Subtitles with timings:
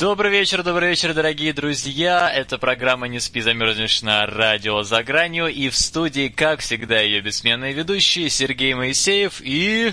[0.00, 2.30] Добрый вечер, добрый вечер, дорогие друзья.
[2.30, 5.48] Это программа «Не спи, замерзнешь» на радио «За гранью».
[5.48, 9.92] И в студии, как всегда, ее бессменные ведущие Сергей Моисеев и...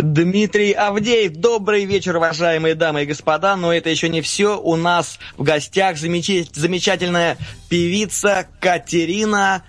[0.00, 1.34] Дмитрий Авдеев.
[1.34, 3.54] Добрый вечер, уважаемые дамы и господа.
[3.54, 4.60] Но это еще не все.
[4.60, 6.48] У нас в гостях замеч...
[6.52, 7.38] замечательная
[7.68, 9.62] певица Катерина...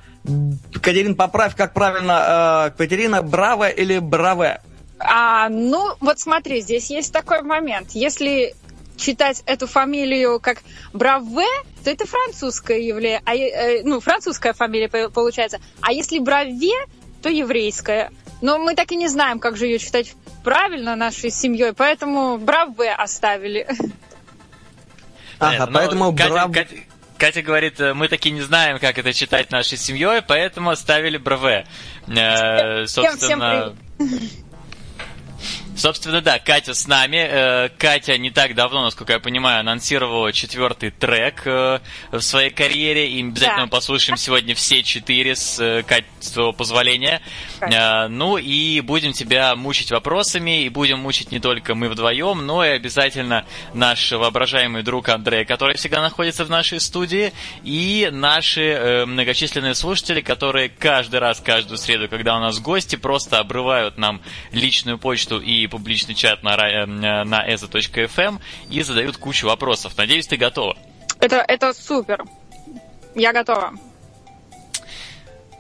[0.82, 4.60] Катерина, поправь, как правильно, э, Катерина Браво или Браве?
[5.04, 7.92] А, ну, вот смотри, здесь есть такой момент.
[7.92, 8.56] Если
[9.02, 10.62] читать эту фамилию как
[10.94, 11.48] Браве,
[11.84, 15.60] то это французское явление, а, э, ну, французская фамилия получается.
[15.82, 16.74] А если Браве,
[17.22, 18.12] то еврейская.
[18.42, 20.14] Но мы так и не знаем, как же ее читать
[20.44, 23.68] правильно нашей семьей, поэтому Браве оставили.
[25.40, 26.52] Ага, ну, поэтому Катя, брав...
[26.52, 26.76] Катя,
[27.18, 31.66] Катя говорит, э, мы таки не знаем, как это читать нашей семьей, поэтому оставили Браве.
[32.08, 33.76] Э, собственно...
[33.98, 34.30] Всем, всем
[35.76, 37.18] Собственно, да, Катя с нами.
[37.18, 41.80] Э, Катя не так давно, насколько я понимаю, анонсировала четвертый трек э,
[42.12, 43.10] в своей карьере.
[43.10, 43.66] И обязательно да.
[43.66, 47.22] мы послушаем сегодня все четыре с э, Катя, твоего позволения.
[47.60, 48.10] Конечно.
[48.10, 50.64] Ну и будем тебя мучить вопросами.
[50.64, 55.78] И будем мучить не только мы вдвоем, но и обязательно наш воображаемый друг Андрей, который
[55.78, 57.32] всегда находится в нашей студии.
[57.64, 63.98] И наши многочисленные слушатели, которые каждый раз, каждую среду, когда у нас гости, просто обрывают
[63.98, 69.98] нам личную почту и публичный чат на, э, на eza.fm и задают кучу вопросов.
[69.98, 70.78] Надеюсь, ты готова.
[71.20, 72.24] Это, это супер.
[73.16, 73.74] Я готова.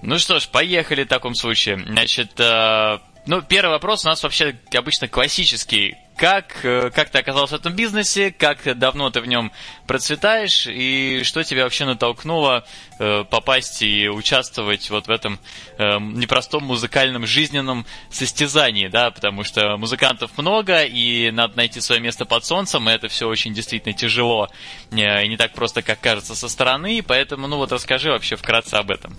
[0.01, 1.77] Ну что ж, поехали в таком случае.
[1.85, 5.95] Значит, э, ну, первый вопрос у нас вообще обычно классический.
[6.21, 9.51] Как, э, как ты оказался в этом бизнесе, как давно ты в нем
[9.87, 12.63] процветаешь, и что тебя вообще натолкнуло
[12.99, 15.39] э, попасть и участвовать вот в этом
[15.79, 22.25] э, непростом музыкальном жизненном состязании, да, потому что музыкантов много, и надо найти свое место
[22.25, 24.47] под солнцем, и это все очень действительно тяжело,
[24.91, 28.91] и не так просто, как кажется со стороны, поэтому, ну вот расскажи вообще вкратце об
[28.91, 29.17] этом.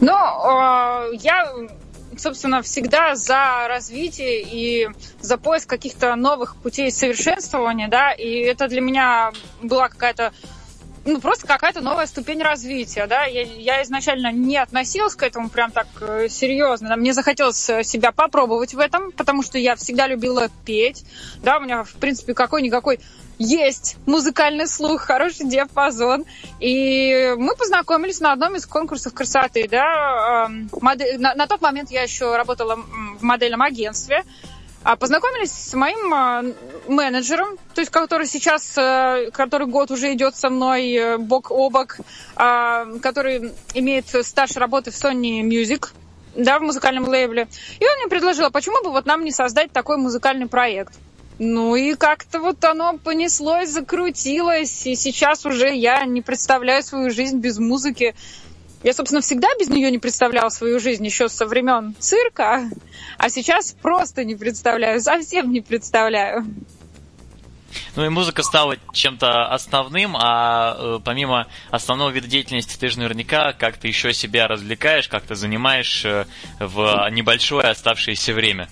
[0.00, 0.12] Ну,
[1.14, 1.52] я
[2.18, 4.88] собственно, всегда за развитие и
[5.20, 10.32] за поиск каких-то новых путей совершенствования, да, и это для меня была какая-то
[11.08, 13.24] ну, просто какая-то новая ступень развития, да.
[13.24, 16.96] Я, я изначально не относилась к этому прям так э, серьезно.
[16.96, 21.04] Мне захотелось э, себя попробовать в этом, потому что я всегда любила петь,
[21.42, 23.00] да, у меня, в принципе, какой-никакой
[23.38, 26.24] есть музыкальный слух, хороший диапазон.
[26.60, 29.68] И мы познакомились на одном из конкурсов красоты.
[29.68, 30.50] Да?
[30.80, 31.18] Модель...
[31.18, 34.24] На, на тот момент я еще работала в модельном агентстве.
[34.84, 36.44] А познакомились с моим а,
[36.86, 41.68] менеджером, то есть который сейчас, э, который год уже идет со мной э, бок о
[41.68, 41.96] бок,
[42.36, 45.90] а, который имеет стаж работы в Sony Music,
[46.36, 47.48] да, в музыкальном лейбле.
[47.80, 50.94] И он мне предложил, а почему бы вот нам не создать такой музыкальный проект?
[51.40, 57.38] Ну и как-то вот оно понеслось, закрутилось, и сейчас уже я не представляю свою жизнь
[57.38, 58.16] без музыки.
[58.82, 62.70] Я, собственно, всегда без нее не представляла свою жизнь еще со времен цирка,
[63.16, 66.46] а сейчас просто не представляю, совсем не представляю.
[67.96, 73.52] Ну и музыка стала чем-то основным, а э, помимо основного вида деятельности ты же наверняка
[73.52, 76.26] как-то еще себя развлекаешь, как-то занимаешь э,
[76.60, 78.68] в небольшое оставшееся время.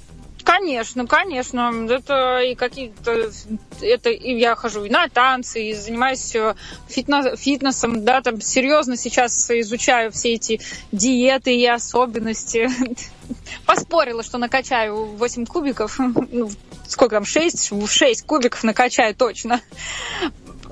[0.46, 1.72] Конечно, конечно.
[1.90, 3.32] Это и какие-то...
[3.80, 6.54] Это и я хожу и на танцы, и занимаюсь э,
[6.88, 10.60] фитнес, фитнесом, да, там серьезно сейчас изучаю все эти
[10.92, 12.70] диеты и особенности.
[13.66, 15.98] Поспорила, что накачаю 8 кубиков.
[16.30, 16.48] Ну,
[16.86, 17.72] сколько там, 6?
[17.88, 19.60] 6 кубиков накачаю точно.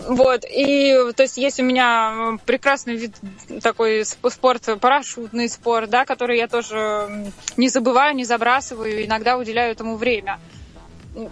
[0.06, 3.14] Вот, и то есть есть у меня прекрасный вид
[3.62, 9.96] такой спорт, парашютный спорт, да, который я тоже не забываю, не забрасываю, иногда уделяю этому
[9.96, 10.38] время.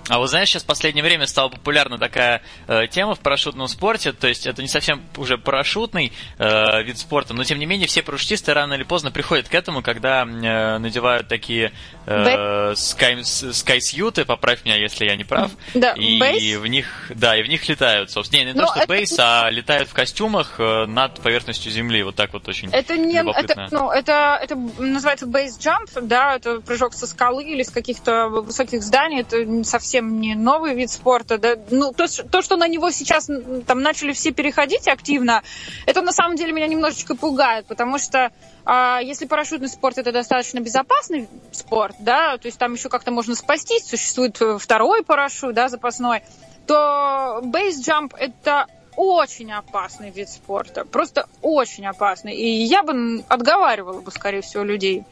[0.08, 4.12] А вот знаешь, сейчас в последнее время стала популярна такая э, тема в парашютном спорте,
[4.12, 8.02] то есть это не совсем уже парашютный э, вид спорта, но тем не менее все
[8.02, 11.73] парашютисты рано или поздно приходят к этому, когда э, надевают такие
[12.06, 17.37] э, скай, скайсьюты, поправь меня, если я не прав, да, и, и в них, да,
[17.37, 18.88] и в них летают, собственно, не, не то, что это...
[18.88, 23.19] бейс, а летают в костюмах э, над поверхностью земли, вот так вот очень это не,
[23.19, 28.82] это, ну, это, это называется jump, да, это прыжок со скалы или с каких-то высоких
[28.82, 31.38] зданий, это совсем не новый вид спорта.
[31.38, 31.56] Да?
[31.70, 33.28] Ну, то, то, что на него сейчас
[33.66, 35.42] там начали все переходить активно,
[35.86, 38.30] это на самом деле меня немножечко пугает, потому что
[38.64, 43.34] а если парашютный спорт это достаточно безопасный спорт, да, то есть там еще как-то можно
[43.34, 46.22] спастись, существует второй парашют, да, запасной,
[46.66, 52.34] то бейс-джамп это очень опасный вид спорта, просто очень опасный.
[52.34, 55.04] И я бы отговаривала бы, скорее всего, людей.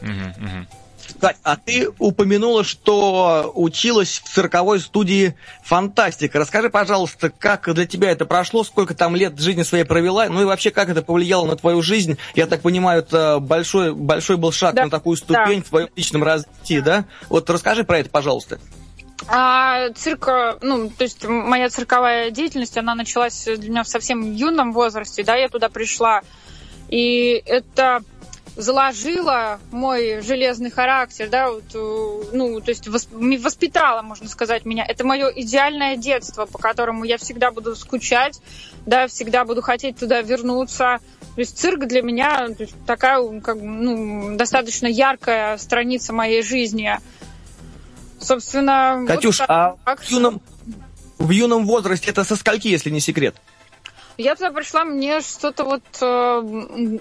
[0.00, 0.66] Uh-huh.
[1.06, 6.38] Кстати, а ты упомянула, что училась в цирковой студии «Фантастика».
[6.38, 10.44] Расскажи, пожалуйста, как для тебя это прошло, сколько там лет жизни своей провела, ну и
[10.44, 12.18] вообще, как это повлияло на твою жизнь?
[12.34, 14.84] Я так понимаю, это большой, большой был шаг да.
[14.84, 15.64] на такую ступень да.
[15.64, 17.04] в твоем личном развитии, да?
[17.28, 18.58] Вот расскажи про это, пожалуйста.
[19.28, 20.28] А цирк,
[20.60, 25.36] ну, то есть моя цирковая деятельность, она началась для меня в совсем юном возрасте, да,
[25.36, 26.20] я туда пришла.
[26.88, 28.02] И это
[28.56, 34.84] заложила мой железный характер, да, вот, э, ну, то есть воспитала, можно сказать, меня.
[34.86, 38.40] Это мое идеальное детство, по которому я всегда буду скучать,
[38.86, 41.00] да, всегда буду хотеть туда вернуться.
[41.34, 42.48] То есть цирк для меня
[42.86, 46.98] такая, как, ну, достаточно яркая страница моей жизни.
[48.18, 50.40] Собственно, Катюш, вот так, а в юном,
[51.18, 53.36] в юном возрасте это со скольки, если не секрет?
[54.16, 56.98] Я туда пришла, мне что-то вот э,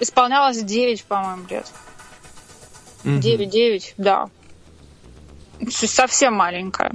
[0.00, 1.66] исполнялось 9, по-моему, лет.
[3.04, 3.14] Угу.
[3.14, 4.28] 9-9, да.
[5.68, 6.92] Совсем маленькая.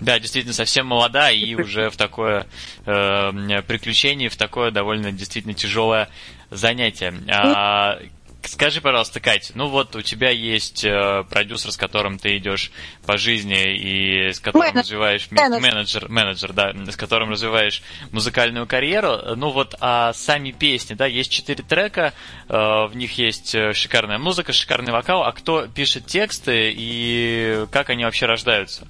[0.00, 2.46] Да, действительно, совсем молода и уже в такое
[2.86, 6.08] э, приключение, в такое довольно действительно тяжелое
[6.50, 7.14] занятие.
[7.28, 7.98] А,
[8.44, 12.72] Скажи, пожалуйста, Катя, ну вот у тебя есть э, продюсер, с которым ты идешь
[13.06, 14.82] по жизни и с которым менеджер.
[14.82, 19.36] развиваешь менеджер, менеджер, да, с которым развиваешь музыкальную карьеру.
[19.36, 22.12] Ну вот, а сами песни, да, есть четыре трека,
[22.48, 25.22] э, в них есть э, шикарная музыка, шикарный вокал.
[25.22, 28.86] А кто пишет тексты и как они вообще рождаются?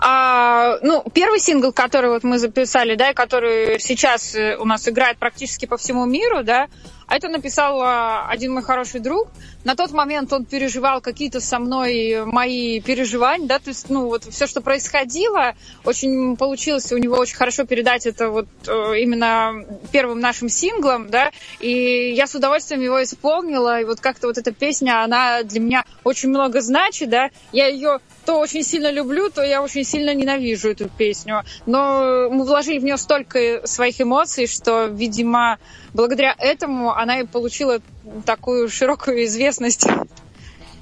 [0.00, 4.88] А, ну, первый сингл, который вот мы записали, да, и который сейчас э, у нас
[4.88, 6.68] играет практически по всему миру, да,
[7.06, 9.28] а это написал а, один мой хороший друг.
[9.64, 14.24] На тот момент он переживал какие-то со мной мои переживания, да, то есть, ну, вот
[14.24, 15.54] все, что происходило,
[15.84, 21.30] очень получилось у него очень хорошо передать это вот э, именно первым нашим синглом, да,
[21.60, 25.84] и я с удовольствием его исполнила, и вот как-то вот эта песня, она для меня
[26.04, 30.70] очень много значит, да, я ее то очень сильно люблю, то я очень сильно ненавижу
[30.70, 31.42] эту песню.
[31.66, 35.58] Но мы вложили в нее столько своих эмоций, что, видимо,
[35.92, 37.80] благодаря этому она и получила
[38.24, 39.86] такую широкую известность.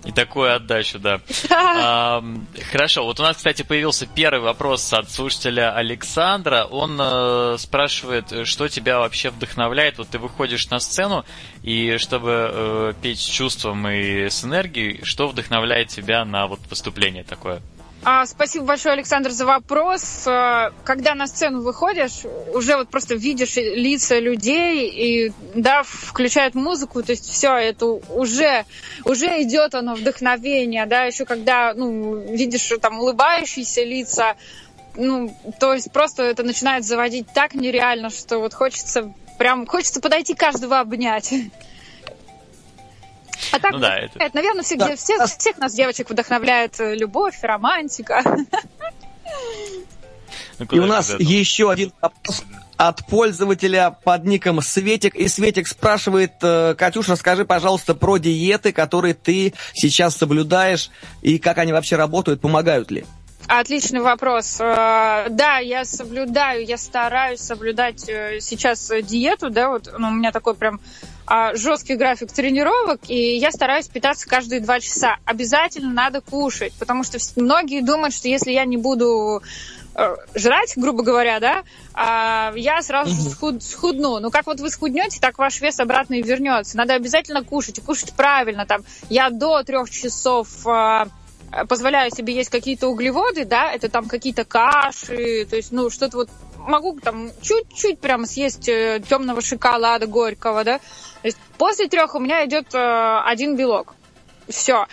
[0.04, 1.20] И такую отдачу, да.
[1.50, 2.24] а,
[2.72, 6.64] хорошо, вот у нас, кстати, появился первый вопрос от слушателя Александра.
[6.64, 9.98] Он э, спрашивает, что тебя вообще вдохновляет.
[9.98, 11.24] Вот ты выходишь на сцену,
[11.62, 17.22] и чтобы э, петь с чувством и с энергией, что вдохновляет тебя на вот выступление
[17.22, 17.62] такое?
[18.04, 20.24] А, спасибо большое, Александр, за вопрос.
[20.26, 27.04] А, когда на сцену выходишь, уже вот просто видишь лица людей и, да, включают музыку,
[27.04, 28.64] то есть все, это уже,
[29.04, 34.34] уже идет оно вдохновение, да, еще когда, ну, видишь там улыбающиеся лица,
[34.96, 40.34] ну, то есть просто это начинает заводить так нереально, что вот хочется прям, хочется подойти
[40.34, 41.32] каждого обнять.
[43.50, 44.30] А так, ну, да, это...
[44.34, 44.96] наверное, всех, да.
[44.96, 48.22] всех, всех нас девочек вдохновляет э, любовь, романтика.
[50.58, 52.44] Ну, и у нас еще один вопрос
[52.76, 55.14] от пользователя под ником Светик.
[55.14, 60.90] И Светик спрашивает, э, Катюша, расскажи, пожалуйста, про диеты, которые ты сейчас соблюдаешь,
[61.22, 63.04] и как они вообще работают, помогают ли?
[63.54, 64.56] Отличный вопрос.
[64.60, 70.54] Э, да, я соблюдаю, я стараюсь соблюдать сейчас диету, да, вот ну, у меня такой
[70.54, 70.80] прям
[71.26, 75.16] а, жесткий график тренировок, и я стараюсь питаться каждые два часа.
[75.26, 79.42] Обязательно надо кушать, потому что многие думают, что если я не буду
[79.96, 84.18] э, жрать, грубо говоря, да, а, я сразу схуд, схудну.
[84.18, 86.78] Ну, как вот вы схуднете, так ваш вес обратно и вернется.
[86.78, 88.64] Надо обязательно кушать, и кушать правильно.
[88.64, 91.08] Там, я до трех часов а,
[91.68, 96.30] позволяю себе есть какие-то углеводы, да, это там какие-то каши, то есть, ну, что-то вот
[96.56, 102.20] могу там чуть-чуть прямо съесть э, темного шоколада горького, да, то есть после трех у
[102.20, 103.94] меня идет э, один белок.
[104.48, 104.86] Все.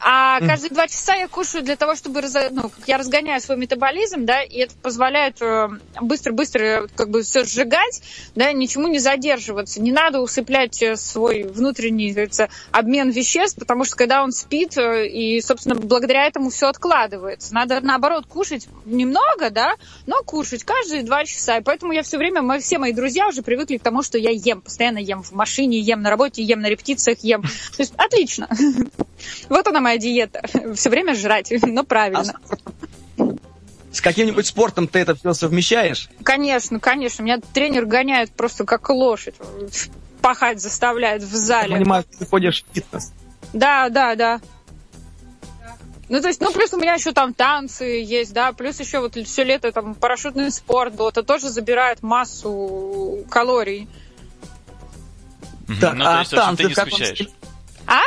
[0.00, 4.24] А каждые два часа я кушаю для того, чтобы раз, ну, я разгоняю свой метаболизм,
[4.24, 5.68] да, и это позволяет э,
[6.00, 8.02] быстро-быстро как бы все сжигать,
[8.34, 9.80] да, ничему не задерживаться.
[9.80, 15.06] Не надо усыплять э, свой внутренний, говорится, обмен веществ, потому что когда он спит, э,
[15.06, 17.54] и, собственно, благодаря этому все откладывается.
[17.54, 19.74] Надо, наоборот, кушать немного, да,
[20.06, 21.58] но кушать каждые два часа.
[21.58, 24.30] И поэтому я все время, мы, все мои друзья уже привыкли к тому, что я
[24.30, 27.42] ем, постоянно ем в машине, ем на работе, ем на репетициях, ем.
[27.42, 28.48] То есть отлично.
[29.48, 30.42] Вот она моя диета.
[30.74, 32.34] Все время жрать, но правильно.
[33.92, 36.08] С каким-нибудь спортом ты это все совмещаешь?
[36.22, 37.22] Конечно, конечно.
[37.22, 39.34] Меня тренер гоняет просто как лошадь.
[40.22, 41.72] Пахать заставляет в зале.
[41.72, 43.12] Я понимаю, ты ходишь в фитнес.
[43.52, 44.40] Да, да, да.
[46.08, 49.16] Ну, то есть, ну, плюс у меня еще там танцы есть, да, плюс еще вот
[49.16, 53.88] все лето там парашютный спорт был, это тоже забирает массу калорий.
[55.80, 57.30] Так, ну, а танцы в каком стиле?
[57.86, 58.02] А?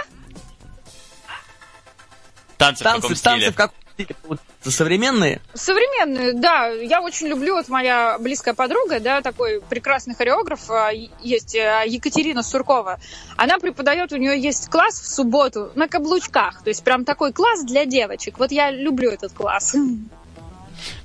[2.57, 3.51] Танцы, танцы в каком стиле?
[3.51, 4.45] Танцы в каком стиле?
[4.71, 5.41] Современные?
[5.53, 6.67] Современные, да.
[6.69, 12.41] Я очень люблю, вот моя близкая подруга, да, такой прекрасный хореограф а, есть а, Екатерина
[12.41, 12.99] Суркова.
[13.37, 16.63] Она преподает, у нее есть класс в субботу на каблучках.
[16.63, 18.39] То есть прям такой класс для девочек.
[18.39, 19.75] Вот я люблю этот класс.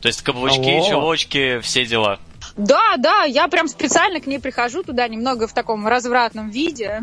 [0.00, 0.88] То есть каблучки, О.
[0.88, 2.18] чулочки, все дела.
[2.56, 7.02] Да, да, я прям специально к ней прихожу туда немного в таком развратном виде.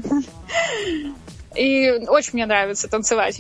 [1.56, 3.40] И очень мне нравится танцевать.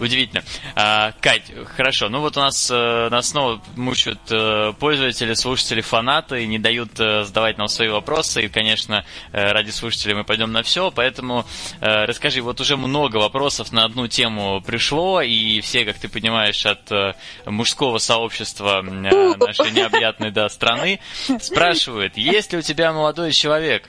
[0.00, 0.42] Удивительно.
[0.74, 2.08] А, Кать, хорошо.
[2.08, 7.24] Ну вот у нас, э, нас снова мучают э, пользователи, слушатели, фанаты, не дают э,
[7.24, 8.44] задавать нам свои вопросы.
[8.44, 10.90] И, конечно, ради слушателей мы пойдем на все.
[10.90, 11.44] Поэтому
[11.80, 17.16] расскажи, вот уже много вопросов на одну тему пришло, и все, как ты понимаешь, от
[17.46, 21.00] мужского сообщества нашей необъятной да, страны
[21.40, 23.88] спрашивают, есть ли у тебя молодой человек?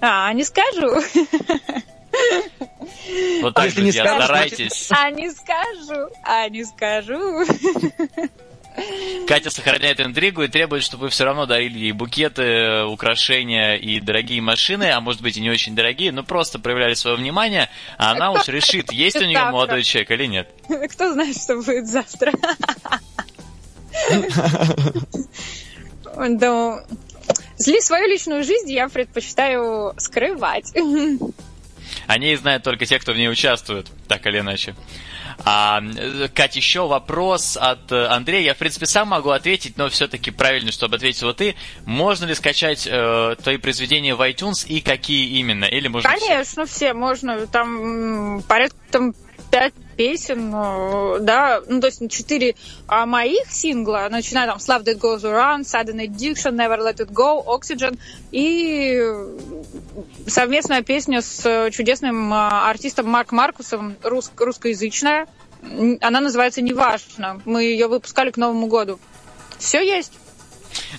[0.00, 1.00] А, не скажу.
[3.42, 4.88] Вот так, а не скажешь, старайтесь.
[4.90, 7.44] А не скажу, а не скажу.
[9.26, 14.40] Катя сохраняет интригу и требует, чтобы вы все равно дарили ей букеты, украшения и дорогие
[14.40, 18.30] машины, а может быть и не очень дорогие, но просто проявляли свое внимание, а она
[18.30, 20.48] уж решит, есть у нее молодой человек или нет.
[20.90, 22.32] Кто знает, что будет завтра.
[26.16, 26.84] Да.
[27.80, 30.72] Свою личную жизнь я предпочитаю скрывать.
[32.06, 34.74] О ней знают только те, кто в ней участвует, так или иначе.
[35.44, 35.82] А,
[36.34, 38.42] Кать, еще вопрос от э, Андрея.
[38.42, 41.54] Я, в принципе, сам могу ответить, но все-таки правильно, чтобы ответить вот ты.
[41.84, 45.64] Можно ли скачать э, твои произведения в iTunes и какие именно?
[45.64, 47.46] Или можно Конечно, все, все можно.
[47.46, 49.14] Там порядка там,
[49.50, 52.54] пять песен, да, ну, то есть четыре
[52.86, 57.10] а, моих сингла, начиная там с Love That Goes Around, Sudden Addiction, Never Let It
[57.12, 57.98] Go, Oxygen,
[58.30, 59.02] и
[60.28, 65.26] совместная песня с чудесным а, артистом Марк Маркусом, рус, русскоязычная,
[66.00, 69.00] она называется «Неважно», мы ее выпускали к Новому году.
[69.58, 70.12] Все есть.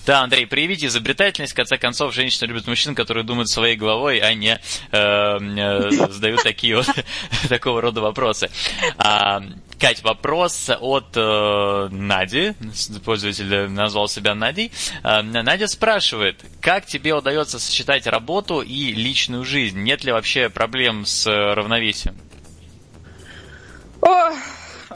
[0.06, 1.52] Да, Андрей, проявите изобретательность.
[1.52, 4.58] В конце концов, женщина любит мужчин, которые думают своей головой, а не э,
[4.92, 6.86] э, задают такие вот
[7.48, 8.50] такого рода вопросы.
[8.98, 9.42] А,
[9.78, 12.54] Кать, вопрос от э, Нади.
[13.04, 14.72] Пользователь назвал себя Надей.
[15.02, 19.80] Э, Надя спрашивает, как тебе удается сочетать работу и личную жизнь?
[19.80, 22.16] Нет ли вообще проблем с равновесием?
[24.02, 24.32] О,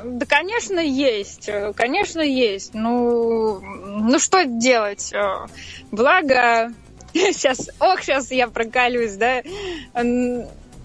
[0.05, 1.49] да, конечно, есть.
[1.77, 2.75] Конечно, есть.
[2.75, 5.13] Ну, ну что делать?
[5.91, 6.73] Благо,
[7.15, 9.43] сейчас, ох, сейчас я прокалюсь, да?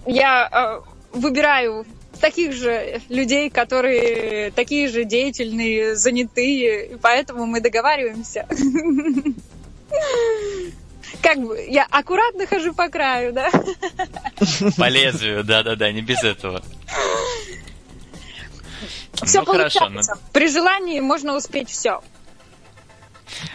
[0.06, 0.80] Я э,
[1.12, 1.84] выбираю
[2.20, 8.46] таких же людей, которые такие же деятельные, занятые, и поэтому мы договариваемся.
[11.22, 13.50] Как бы я аккуратно хожу по краю, да?
[14.76, 16.62] По лезвию, да-да-да, не без этого.
[19.14, 19.78] Все ну, получается.
[19.80, 20.20] Хорошо, но...
[20.32, 22.00] При желании можно успеть все.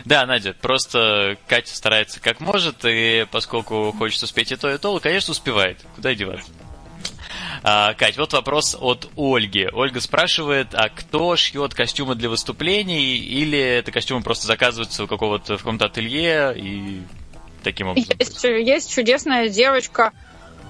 [0.06, 5.00] Да, Надя, просто Катя старается как может, и поскольку хочет успеть и то, и то,
[5.00, 5.80] конечно, успевает.
[5.96, 6.50] Куда деваться?
[7.64, 9.68] А, Кать, вот вопрос от Ольги.
[9.74, 15.56] Ольга спрашивает, а кто шьет костюмы для выступлений, или это костюмы просто заказываются у какого-то
[15.56, 17.02] в каком-то ателье и
[17.64, 18.16] таким образом?
[18.20, 20.14] Есть, есть чудесная девочка.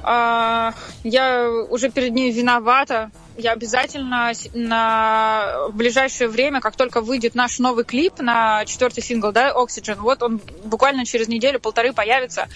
[0.08, 7.36] А, я уже перед ней виновата я обязательно на в ближайшее время, как только выйдет
[7.36, 12.48] наш новый клип на четвертый сингл, да, Oxygen, вот он буквально через неделю-полторы появится,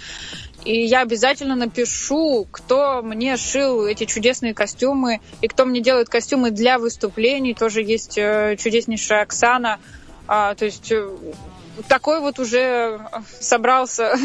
[0.64, 6.52] и я обязательно напишу, кто мне шил эти чудесные костюмы, и кто мне делает костюмы
[6.52, 7.54] для выступлений.
[7.54, 9.80] Тоже есть э, чудеснейшая Оксана.
[10.28, 11.10] А, то есть э,
[11.88, 13.00] такой вот уже
[13.40, 14.16] собрался,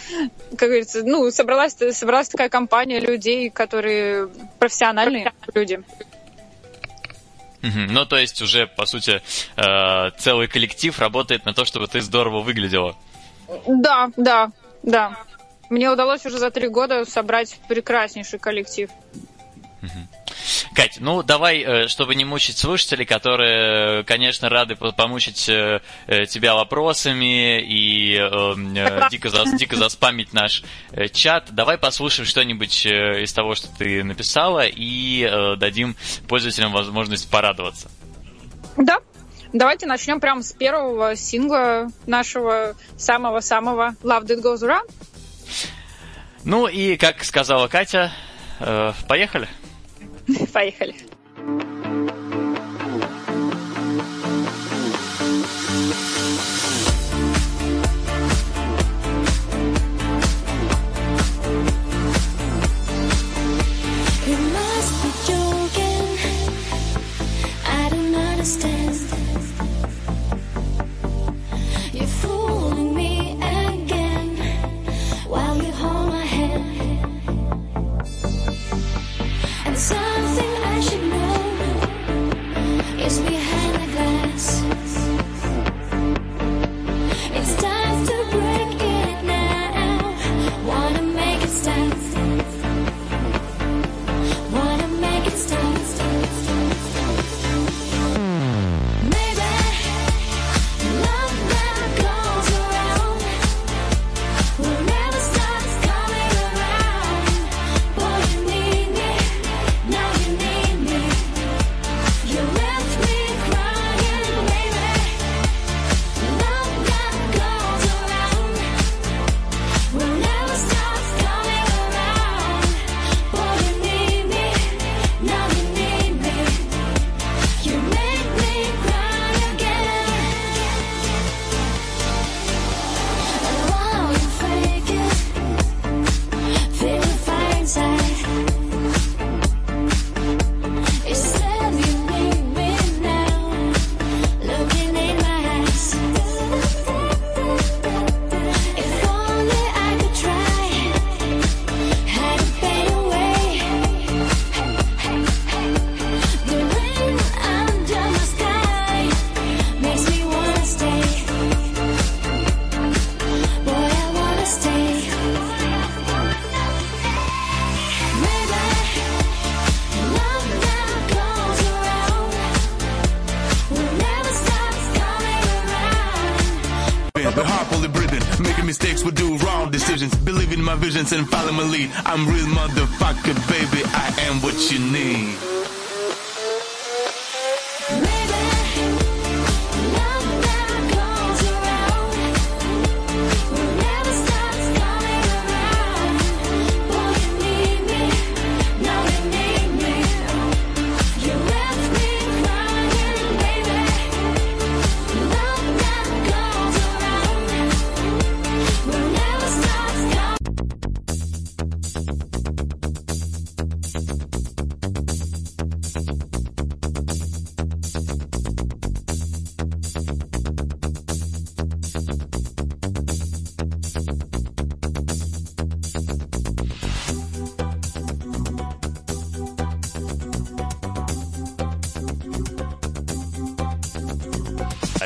[0.56, 5.82] как говорится, ну, собралась, собралась такая компания людей, которые профессиональные люди.
[7.62, 9.20] Ну, то есть уже, по сути,
[9.56, 12.96] э, целый коллектив работает на то, чтобы ты здорово выглядела.
[13.66, 14.50] Да, да,
[14.82, 15.18] да.
[15.68, 18.90] Мне удалось уже за три года собрать прекраснейший коллектив.
[20.80, 26.54] Кать, ну давай, э, чтобы не мучить слушателей, которые, конечно, рады помучить э, э, тебя
[26.54, 30.62] вопросами и э, дико, за, дико заспамить наш
[31.12, 35.96] чат, давай послушаем что-нибудь из того, что ты написала, и э, дадим
[36.26, 37.90] пользователям возможность порадоваться.
[38.78, 39.00] Да,
[39.52, 44.90] Давайте начнем прямо с первого сингла нашего самого-самого Love That Goes Around.
[46.44, 48.12] Ну и, как сказала Катя,
[48.60, 48.92] э,
[50.34, 50.46] поехали.
[50.52, 50.94] Поехали.
[68.64, 68.79] and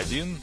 [0.05, 0.39] один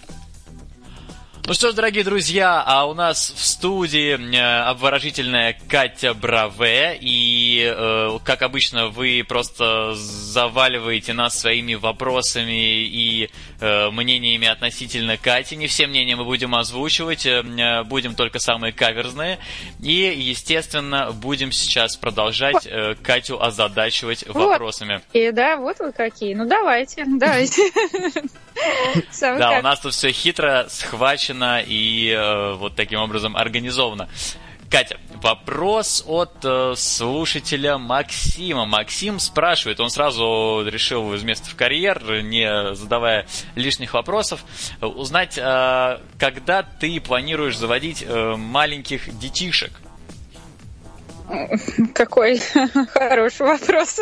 [1.54, 6.98] что ж, дорогие друзья, а у нас в студии э, обворожительная Катя Браве.
[7.02, 15.56] И, э, как обычно, вы просто заваливаете нас своими вопросами и э, мнениями относительно Кати.
[15.56, 17.28] Не все мнения мы будем озвучивать,
[17.86, 19.40] будем только самые каверзные.
[19.82, 22.68] И, естественно, будем сейчас продолжать
[23.04, 25.02] Катю озадачивать вопросами.
[25.12, 26.34] И да, вот вы какие.
[26.34, 27.64] Ну, давайте, давайте.
[29.22, 34.10] Да, у нас тут все хитро схвачено и э, вот таким образом организовано.
[34.72, 38.66] Катя, вопрос от э, слушателя Максима.
[38.66, 44.46] Максим спрашивает, он сразу решил из места в карьер, не задавая лишних вопросов,
[44.80, 49.74] узнать, э, когда ты планируешь заводить э, маленьких детишек?
[51.94, 52.40] Какой
[52.94, 54.00] хороший вопрос.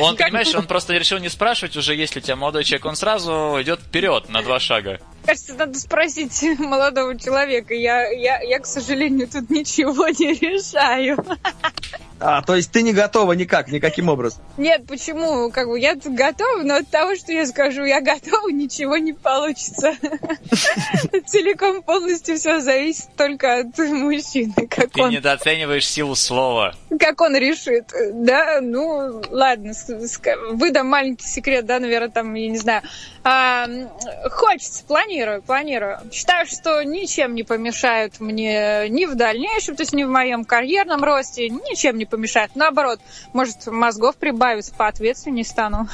[0.00, 3.56] Он, понимаешь, он просто решил не спрашивать уже, если у тебя молодой человек, он сразу
[3.60, 5.00] идет вперед на два шага.
[5.26, 7.74] Кажется, надо спросить молодого человека.
[7.74, 11.24] Я, я, я, к сожалению, тут ничего не решаю.
[12.18, 14.42] А, то есть ты не готова никак, никаким образом?
[14.56, 15.50] Нет, почему?
[15.50, 19.12] Как бы я тут готова, но от того, что я скажу, я готова, ничего не
[19.12, 19.94] получится.
[21.26, 24.54] Целиком полностью все зависит только от мужчины.
[24.68, 25.10] Как ты он...
[25.10, 26.74] недооцениваешь силу слова.
[26.98, 27.92] Как он решит.
[28.12, 29.72] Да, ну, ладно,
[30.52, 32.82] выдам маленький секрет, да, наверное, там, я не знаю.
[33.28, 33.66] А,
[34.30, 35.98] хочется, планирую, планирую.
[36.12, 41.02] Считаю, что ничем не помешает мне ни в дальнейшем, то есть ни в моем карьерном
[41.02, 42.52] росте, ничем не помешает.
[42.54, 43.00] Наоборот,
[43.32, 45.88] может, мозгов прибавится, поответственнее стану.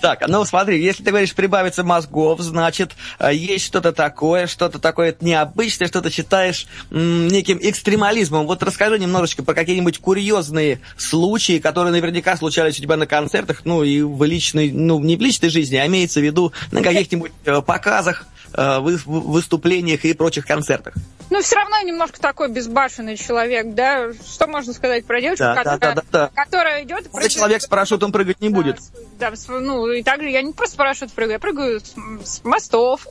[0.00, 5.14] Так, ну смотри, если ты говоришь прибавится мозгов, значит, э, есть что-то такое, что-то такое
[5.20, 8.46] необычное, что ты считаешь неким экстремализмом.
[8.46, 13.84] Вот расскажи немножечко про какие-нибудь курьезные случаи, которые наверняка случались у тебя на концертах, ну
[13.84, 17.60] и в личной, ну не в личной жизни, а имеется в виду на каких-нибудь э,
[17.62, 20.94] показах, э, выступлениях и прочих концертах.
[21.32, 24.12] Ну, все равно немножко такой безбашенный человек, да?
[24.12, 26.30] Что можно сказать про девушку, да, которая, да, да, да.
[26.34, 27.10] которая идет...
[27.10, 28.76] Прыгает, человек с парашютом прыгать не будет.
[29.18, 33.06] Да, ну, и также я не просто с парашют прыгаю, я прыгаю с, с мостов.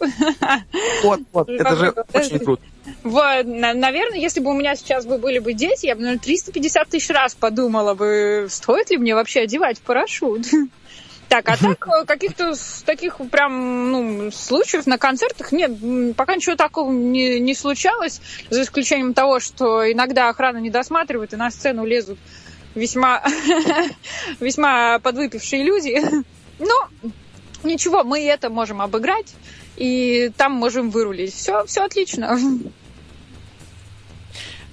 [1.01, 2.61] Вот, вот, это же очень круто.
[3.03, 6.89] Вот, наверное, если бы у меня сейчас бы были бы дети, я бы, наверное, 350
[6.89, 10.45] тысяч раз подумала бы, стоит ли мне вообще одевать парашют.
[11.31, 12.53] Так, а так э, каких-то
[12.85, 15.71] таких прям ну, случаев на концертах нет,
[16.17, 21.37] пока ничего такого не, не случалось, за исключением того, что иногда охрана не досматривает и
[21.37, 22.19] на сцену лезут
[22.75, 23.23] весьма,
[24.41, 26.01] весьма подвыпившие люди.
[26.59, 26.89] Но
[27.63, 29.33] ничего, мы это можем обыграть,
[29.77, 31.33] и там можем вырулить.
[31.33, 32.37] Все, все отлично.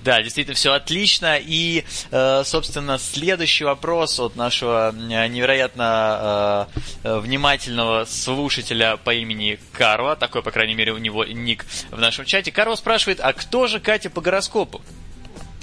[0.05, 1.39] Да, действительно, все отлично.
[1.41, 6.69] И, э, собственно, следующий вопрос от нашего невероятно
[7.05, 10.17] э, внимательного слушателя по имени Карва.
[10.17, 12.53] Такой, по крайней мере, у него ник в нашем чате.
[12.53, 14.81] Карва спрашивает, а кто же Катя по гороскопу?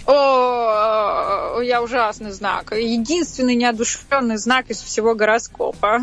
[0.06, 2.74] О, я ужасный знак.
[2.74, 6.00] Единственный неодушевленный знак из всего гороскопа.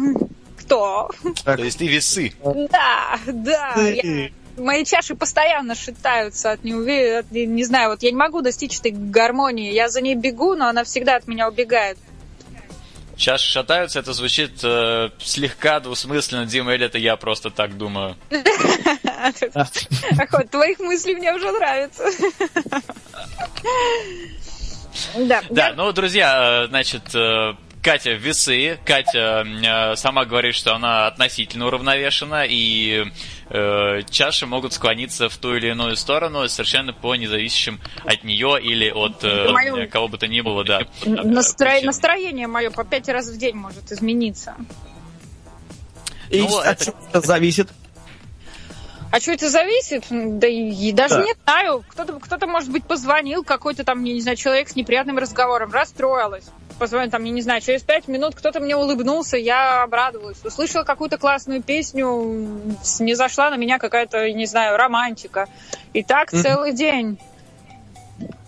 [0.59, 1.11] Кто?
[1.45, 2.33] То есть ты весы.
[2.42, 3.75] Да, да.
[3.77, 7.38] Я мои чаши постоянно шатаются от неуверенности.
[7.38, 9.73] Не знаю, вот я не могу достичь этой гармонии.
[9.73, 11.99] Я за ней бегу, но она всегда от меня убегает.
[13.17, 16.47] Чаши шатаются, это звучит э, слегка двусмысленно.
[16.47, 18.17] Дима, или это я просто так думаю?
[20.19, 22.05] Охот, твоих мыслей мне уже нравятся.
[25.17, 28.79] Да, да, ну, друзья, э, значит, э, Катя весы.
[28.85, 33.05] Катя э, сама говорит, что она относительно уравновешена, и
[33.51, 38.88] э, чаши могут склониться в ту или иную сторону, совершенно по независящим от нее или
[38.88, 39.88] от э, Мою...
[39.90, 40.83] кого бы то ни было, да.
[41.05, 41.81] Настро...
[41.83, 44.55] Настроение мое по пять раз в день может измениться.
[46.31, 46.85] И ну, от это...
[46.85, 47.68] чего это зависит?
[49.11, 50.07] А что это зависит?
[50.09, 51.25] Да и даже да.
[51.25, 51.85] не знаю.
[51.88, 56.45] Кто-то, кто-то, может быть, позвонил, какой-то там, я не знаю, человек с неприятным разговором, расстроилась
[56.79, 60.45] позвонил, там, я не знаю, через пять минут кто-то мне улыбнулся, я обрадовалась.
[60.45, 62.61] Услышала какую-то классную песню,
[63.01, 65.49] не зашла на меня какая-то, не знаю, романтика.
[65.93, 66.43] И так mm-hmm.
[66.43, 67.19] целый день.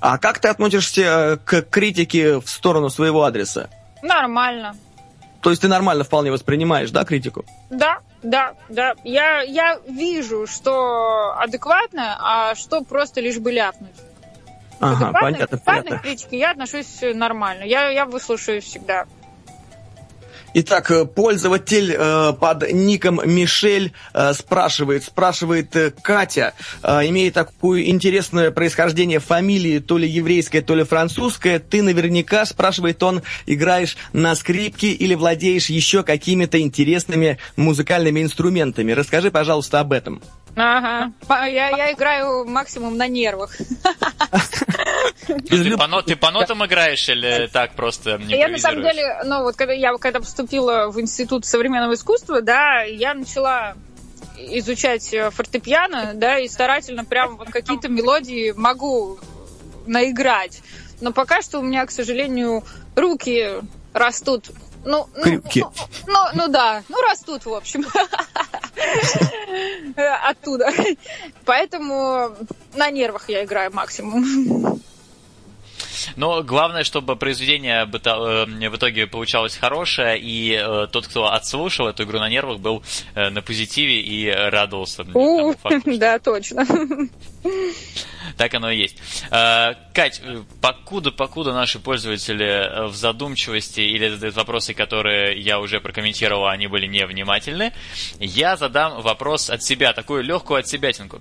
[0.00, 3.70] А как ты относишься э, к критике в сторону своего адреса?
[4.02, 4.76] Нормально.
[5.40, 7.44] То есть ты нормально вполне воспринимаешь, да, критику?
[7.70, 8.94] Да, да, да.
[9.04, 13.94] Я, я вижу, что адекватно, а что просто лишь бы ляпнуть.
[14.80, 15.98] Ага, понятно, понятно.
[15.98, 17.64] критики я отношусь нормально.
[17.64, 19.06] Я, я выслушаю всегда.
[20.56, 27.82] Итак, э, пользователь э, под ником Мишель э, спрашивает, спрашивает э, Катя, э, имея такое
[27.86, 34.36] интересное происхождение фамилии, то ли еврейское, то ли французское, ты наверняка, спрашивает он, играешь на
[34.36, 38.92] скрипке или владеешь еще какими-то интересными музыкальными инструментами.
[38.92, 40.22] Расскажи, пожалуйста, об этом.
[40.56, 41.12] Ага.
[41.46, 43.56] Я, я играю максимум на нервах.
[45.28, 49.22] Ну, ты, по, ты по нотам играешь или так просто не Я на самом деле,
[49.24, 53.74] ну вот когда я когда поступила в Институт современного искусства, да, я начала
[54.36, 59.18] изучать э, фортепиано, да, и старательно прям вот какие-то мелодии могу
[59.86, 60.60] наиграть.
[61.00, 62.64] Но пока что у меня, к сожалению,
[62.96, 63.60] руки
[63.92, 64.50] растут
[64.84, 65.40] ну, ну.
[65.54, 65.72] Ну,
[66.06, 67.86] ну, ну да, ну растут, в общем.
[70.28, 70.70] Оттуда.
[71.44, 72.36] Поэтому
[72.74, 74.80] на нервах я играю максимум.
[76.16, 82.04] Но главное, чтобы произведение э, в итоге получалось хорошее, и э, тот, кто отслушал эту
[82.04, 82.82] игру на нервах, был
[83.14, 85.04] э, на позитиве и радовался.
[85.84, 86.66] Да, точно.
[88.36, 88.96] так оно и есть.
[89.30, 90.20] Э, Кать,
[90.60, 96.86] покуда, покуда наши пользователи в задумчивости или задают вопросы, которые я уже прокомментировал, они были
[96.86, 97.72] невнимательны,
[98.18, 101.20] я задам вопрос от себя, такую легкую от себятинку.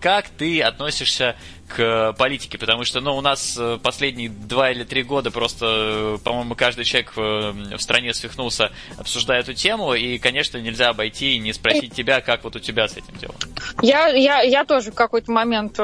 [0.00, 1.36] Как ты относишься
[1.70, 6.18] к политике, потому что, ну, у нас э, последние два или три года просто, э,
[6.24, 11.38] по-моему, каждый человек э, в стране свихнулся, обсуждая эту тему, и, конечно, нельзя обойти и
[11.38, 13.36] не спросить тебя, как вот у тебя с этим делом.
[13.82, 15.78] Я, я, я тоже в какой-то момент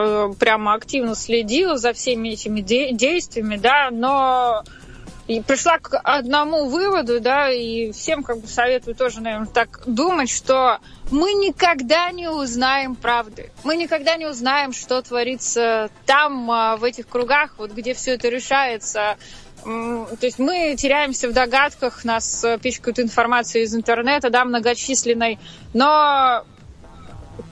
[0.47, 4.63] прямо активно следила за всеми этими де- действиями, да, но
[5.27, 10.31] и пришла к одному выводу, да, и всем как бы советую тоже, наверное, так думать,
[10.31, 10.79] что
[11.11, 13.51] мы никогда не узнаем правды.
[13.65, 18.29] Мы никогда не узнаем, что творится там, а, в этих кругах, вот где все это
[18.29, 19.17] решается.
[19.65, 25.41] То есть мы теряемся в догадках, нас э, пичкают информацией из интернета, да, многочисленной,
[25.75, 26.45] но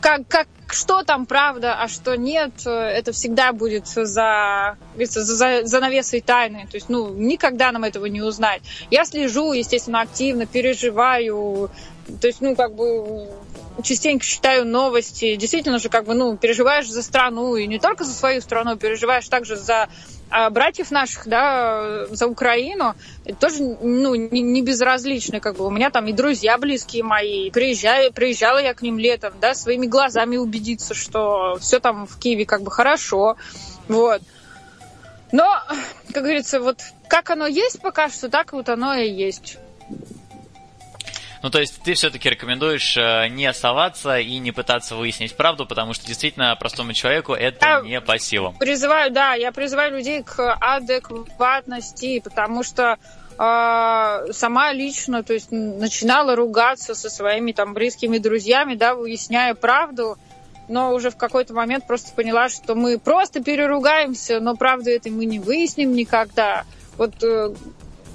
[0.00, 6.20] как, как, что там правда, а что нет, это всега будет за, за, за навесой
[6.20, 6.66] тайны.
[6.70, 8.62] То есть, ну, никогда нам этого не узнать.
[8.90, 11.70] Я слежу, естественно, активно, переживаю.
[12.20, 13.28] То есть, ну, как бы
[13.82, 15.36] частенько читаю новости.
[15.36, 19.28] Действительно же, как бы, ну, переживаешь за страну, и не только за свою страну, переживаешь
[19.28, 19.88] также за
[20.36, 22.96] а братьев наших, да, за Украину,
[23.38, 25.64] тоже, ну, не, не безразличны, как бы.
[25.64, 29.86] У меня там и друзья близкие мои, приезжаю, приезжала я к ним летом, да, своими
[29.86, 33.36] глазами убедиться, что все там в Киеве как бы хорошо,
[33.86, 34.22] вот.
[35.30, 35.46] Но,
[36.12, 39.58] как говорится, вот как оно есть пока что, так вот оно и есть.
[41.44, 45.92] Ну, то есть ты все-таки рекомендуешь э, не оставаться и не пытаться выяснить правду, потому
[45.92, 48.56] что действительно простому человеку это я не по силам.
[48.56, 52.96] Призываю, да, я призываю людей к адекватности, потому что
[53.38, 60.16] э, сама лично, то есть начинала ругаться со своими там близкими друзьями, да, выясняя правду,
[60.68, 65.26] но уже в какой-то момент просто поняла, что мы просто переругаемся, но правду этой мы
[65.26, 66.64] не выясним никогда.
[66.96, 67.52] Вот э,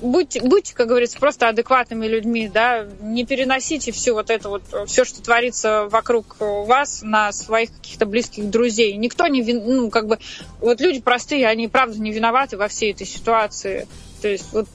[0.01, 5.05] будьте, будьте, как говорится, просто адекватными людьми, да, не переносите все вот это вот, все,
[5.05, 8.95] что творится вокруг вас на своих каких-то близких друзей.
[8.95, 10.19] Никто не, вин, ну, как бы,
[10.59, 13.87] вот люди простые, они правда не виноваты во всей этой ситуации.
[14.21, 14.67] То есть, вот,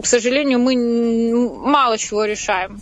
[0.00, 0.76] к сожалению, мы
[1.48, 2.80] мало чего решаем.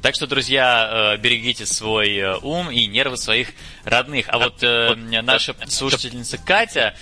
[0.00, 3.50] Так что, друзья, э, берегите свой э, ум и нервы своих
[3.84, 4.26] родных.
[4.28, 6.94] А вот э, наша слушательница Катя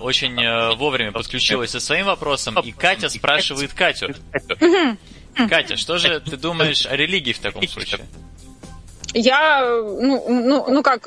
[0.00, 4.14] очень вовремя подключилась со своим вопросом, и Катя спрашивает Катю.
[5.48, 8.06] Катя, что же ты думаешь о религии в таком случае?
[9.14, 11.06] Я, ну, ну, ну как,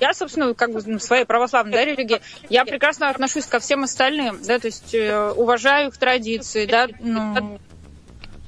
[0.00, 4.40] я, собственно, как бы в своей православной да, религии, я прекрасно отношусь ко всем остальным,
[4.42, 7.58] да, то есть уважаю их традиции, да, ну,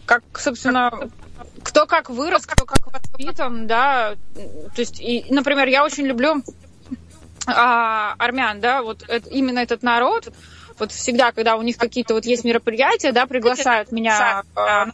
[0.06, 1.10] как, собственно,
[1.62, 6.42] кто как вырос, кто как воспитан, да, то есть, и, например, я очень люблю
[7.46, 10.32] а, армян, да, вот это, именно этот народ,
[10.78, 14.86] вот всегда, когда у них какие-то вот есть мероприятия, да, приглашают меня а,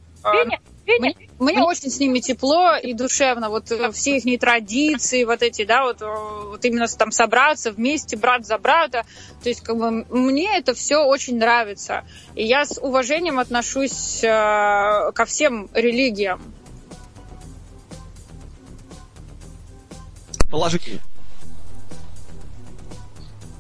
[0.99, 3.49] мне, мне очень с ними тепло и душевно.
[3.49, 8.17] Вот э, все их традиции, вот эти, да, вот, э, вот именно там собраться вместе,
[8.17, 9.05] брат за брата.
[9.43, 12.05] То есть, как бы, мне это все очень нравится.
[12.35, 16.43] И я с уважением отношусь э, ко всем религиям.
[20.51, 21.01] Положительно.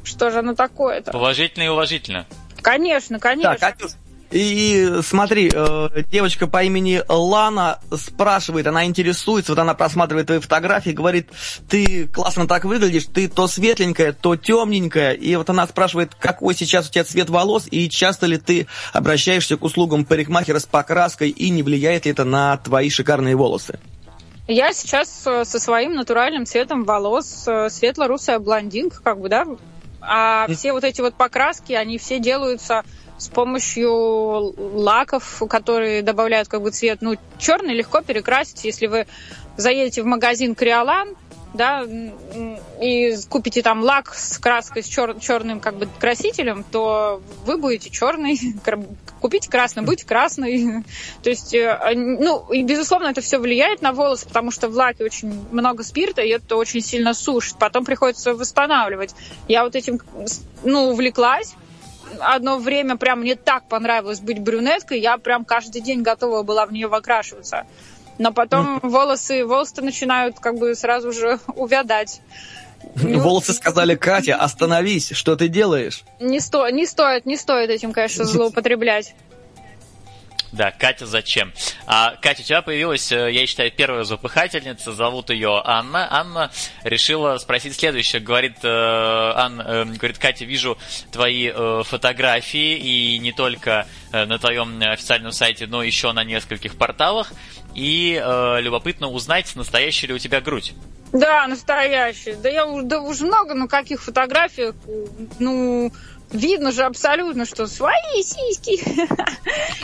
[0.02, 1.12] Что же оно такое-то?
[1.12, 2.26] Положительно и уважительно.
[2.62, 3.56] Конечно, конечно.
[3.56, 3.92] Так, Катюш,
[4.30, 10.90] и смотри, э, девочка по имени Лана спрашивает, она интересуется, вот она просматривает твои фотографии,
[10.90, 11.28] говорит,
[11.68, 16.88] ты классно так выглядишь, ты то светленькая, то темненькая, и вот она спрашивает, какой сейчас
[16.88, 21.50] у тебя цвет волос, и часто ли ты обращаешься к услугам парикмахера с покраской, и
[21.50, 23.80] не влияет ли это на твои шикарные волосы?
[24.46, 29.46] Я сейчас э, со своим натуральным цветом волос, э, светло-русая блондинка, как бы, да,
[30.00, 32.82] а все вот эти вот покраски, они все делаются
[33.20, 36.98] с помощью лаков, которые добавляют как бы цвет.
[37.02, 39.06] Ну, черный легко перекрасить, если вы
[39.56, 41.16] заедете в магазин Криолан,
[41.52, 41.84] да,
[42.80, 47.90] и купите там лак с краской, с чер, черным как бы красителем, то вы будете
[47.90, 48.38] черный,
[49.20, 50.84] купите красный, будете красный.
[51.22, 55.04] То есть, э, ну, и, безусловно, это все влияет на волосы, потому что в лаке
[55.04, 57.56] очень много спирта, и это очень сильно сушит.
[57.58, 59.14] Потом приходится восстанавливать.
[59.48, 60.00] Я вот этим,
[60.62, 61.54] ну, увлеклась,
[62.20, 66.72] одно время прям мне так понравилось быть брюнеткой, я прям каждый день готова была в
[66.72, 67.66] нее выкрашиваться.
[68.18, 68.90] Но потом ну.
[68.90, 72.20] волосы, волосы начинают как бы сразу же увядать.
[72.94, 76.02] Волосы сказали, Катя, остановись, что ты делаешь?
[76.18, 79.14] Не, сто, не стоит, не стоит этим, конечно, злоупотреблять.
[80.52, 81.52] Да, Катя зачем?
[81.86, 86.08] А, Катя, у тебя появилась, э, я считаю, первая запыхательница, зовут ее Анна.
[86.10, 86.50] Анна
[86.82, 88.20] решила спросить следующее.
[88.20, 90.76] Говорит, э, Ан, э, говорит, Катя, вижу
[91.12, 96.76] твои э, фотографии, и не только э, на твоем официальном сайте, но еще на нескольких
[96.76, 97.32] порталах.
[97.74, 100.74] И э, любопытно узнать, настоящая ли у тебя грудь.
[101.12, 102.36] Да, настоящая.
[102.36, 104.74] Да я да уже много, ну каких фотографиях,
[105.38, 105.92] ну
[106.30, 108.80] видно же абсолютно, что свои сиськи.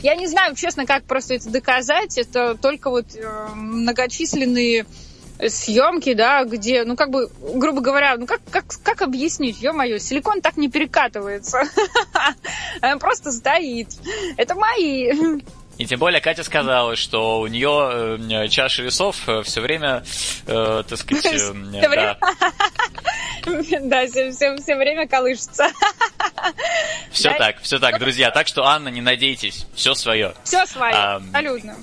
[0.02, 2.18] Я не знаю, честно, как просто это доказать.
[2.18, 4.86] Это только вот э, многочисленные
[5.48, 10.40] съемки, да, где, ну, как бы, грубо говоря, ну, как, как, как объяснить, ё-моё, силикон
[10.40, 11.62] так не перекатывается.
[13.00, 13.88] Просто стоит.
[14.36, 15.40] Это мои.
[15.78, 20.04] И тем более Катя сказала, что у нее э, чаша весов э, все время,
[20.46, 22.18] э, так сказать, э, да.
[23.82, 25.68] Да, все, все, все время колышется.
[27.12, 28.30] Все так, все так, друзья.
[28.30, 30.34] Так что, Анна, не надейтесь, все свое.
[30.44, 31.76] Все свое, абсолютно.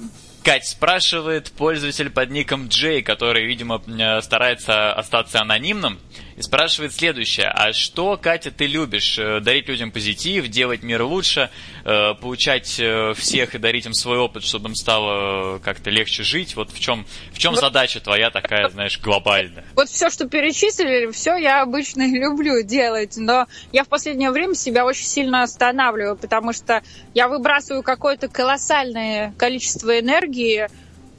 [0.43, 3.82] Кать спрашивает пользователь под ником Джей, который, видимо,
[4.21, 5.99] старается остаться анонимным,
[6.35, 7.47] и спрашивает следующее.
[7.47, 9.17] А что, Катя, ты любишь?
[9.17, 11.49] Э, дарить людям позитив, делать мир лучше,
[11.85, 16.55] э, получать э, всех и дарить им свой опыт, чтобы им стало как-то легче жить?
[16.55, 19.65] Вот в чем, в чем задача твоя такая, знаешь, глобальная?
[19.75, 24.85] Вот все, что перечислили, все я обычно люблю делать, но я в последнее время себя
[24.85, 26.81] очень сильно останавливаю, потому что
[27.13, 30.67] я выбрасываю какое-то колоссальное количество энергии,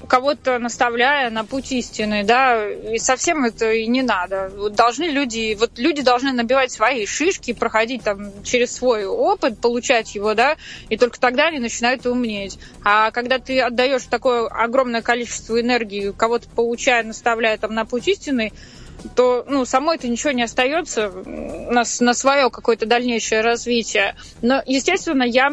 [0.05, 4.51] кого-то наставляя на путь истины, да, и совсем это и не надо.
[4.57, 10.15] Вот должны люди, вот люди должны набивать свои шишки, проходить там через свой опыт, получать
[10.15, 10.57] его, да,
[10.89, 12.59] и только тогда они начинают умнеть.
[12.85, 18.53] А когда ты отдаешь такое огромное количество энергии, кого-то получая, наставляя там на путь истины,
[19.15, 24.17] то ну, самой это ничего не остается на, на свое какое-то дальнейшее развитие.
[24.41, 25.51] Но, естественно, я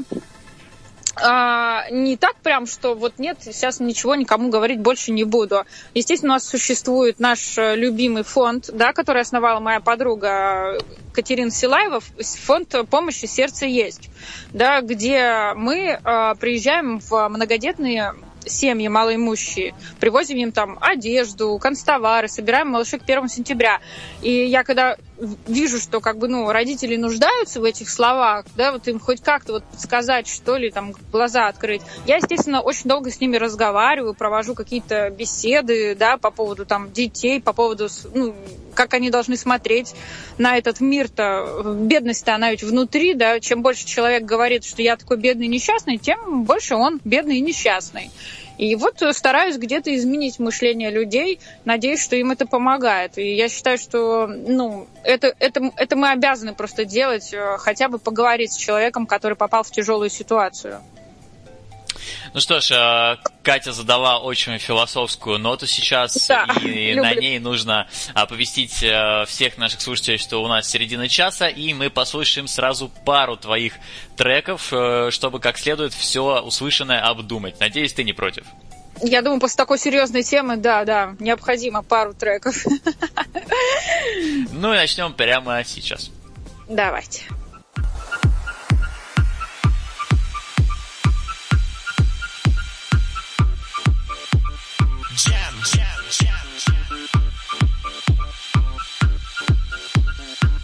[1.15, 5.65] а, не так прям, что вот нет, сейчас ничего никому говорить больше не буду.
[5.93, 10.77] Естественно, у нас существует наш э, любимый фонд, да, который основала моя подруга
[11.13, 14.09] Катерина Силаева, фонд помощи «Сердце есть»,
[14.53, 18.13] да, где мы а, приезжаем в многодетные
[18.45, 23.79] семьи малоимущие, привозим им там одежду, констовары, собираем малышей к 1 сентября.
[24.21, 24.97] И я когда
[25.47, 29.53] вижу, что как бы, ну, родители нуждаются в этих словах, да, вот им хоть как-то
[29.53, 31.81] вот сказать, что ли, там, глаза открыть.
[32.05, 37.41] Я, естественно, очень долго с ними разговариваю, провожу какие-то беседы, да, по поводу там детей,
[37.41, 38.35] по поводу, ну,
[38.73, 39.93] как они должны смотреть
[40.37, 41.77] на этот мир-то.
[41.81, 46.43] Бедность-то, она ведь внутри, да, чем больше человек говорит, что я такой бедный несчастный, тем
[46.43, 48.09] больше он бедный и несчастный.
[48.61, 53.17] И вот стараюсь где-то изменить мышление людей, надеюсь, что им это помогает.
[53.17, 57.97] И я считаю, что ну, это, это, это мы обязаны просто делать, э, хотя бы
[57.97, 60.79] поговорить с человеком, который попал в тяжелую ситуацию.
[62.33, 67.03] Ну что ж, э, Катя задала очень философскую ноту сейчас, да, и люблю.
[67.03, 71.89] на ней нужно оповестить э, всех наших слушателей, что у нас середина часа, и мы
[71.89, 73.73] послушаем сразу пару твоих
[74.15, 77.59] треков, э, чтобы как следует все услышанное обдумать.
[77.59, 78.45] Надеюсь, ты не против.
[79.01, 82.65] Я думаю, после такой серьезной темы, да, да, необходимо пару треков.
[84.53, 86.11] Ну и начнем прямо сейчас.
[86.67, 87.23] Давайте.
[95.23, 96.45] jam, jam, jam.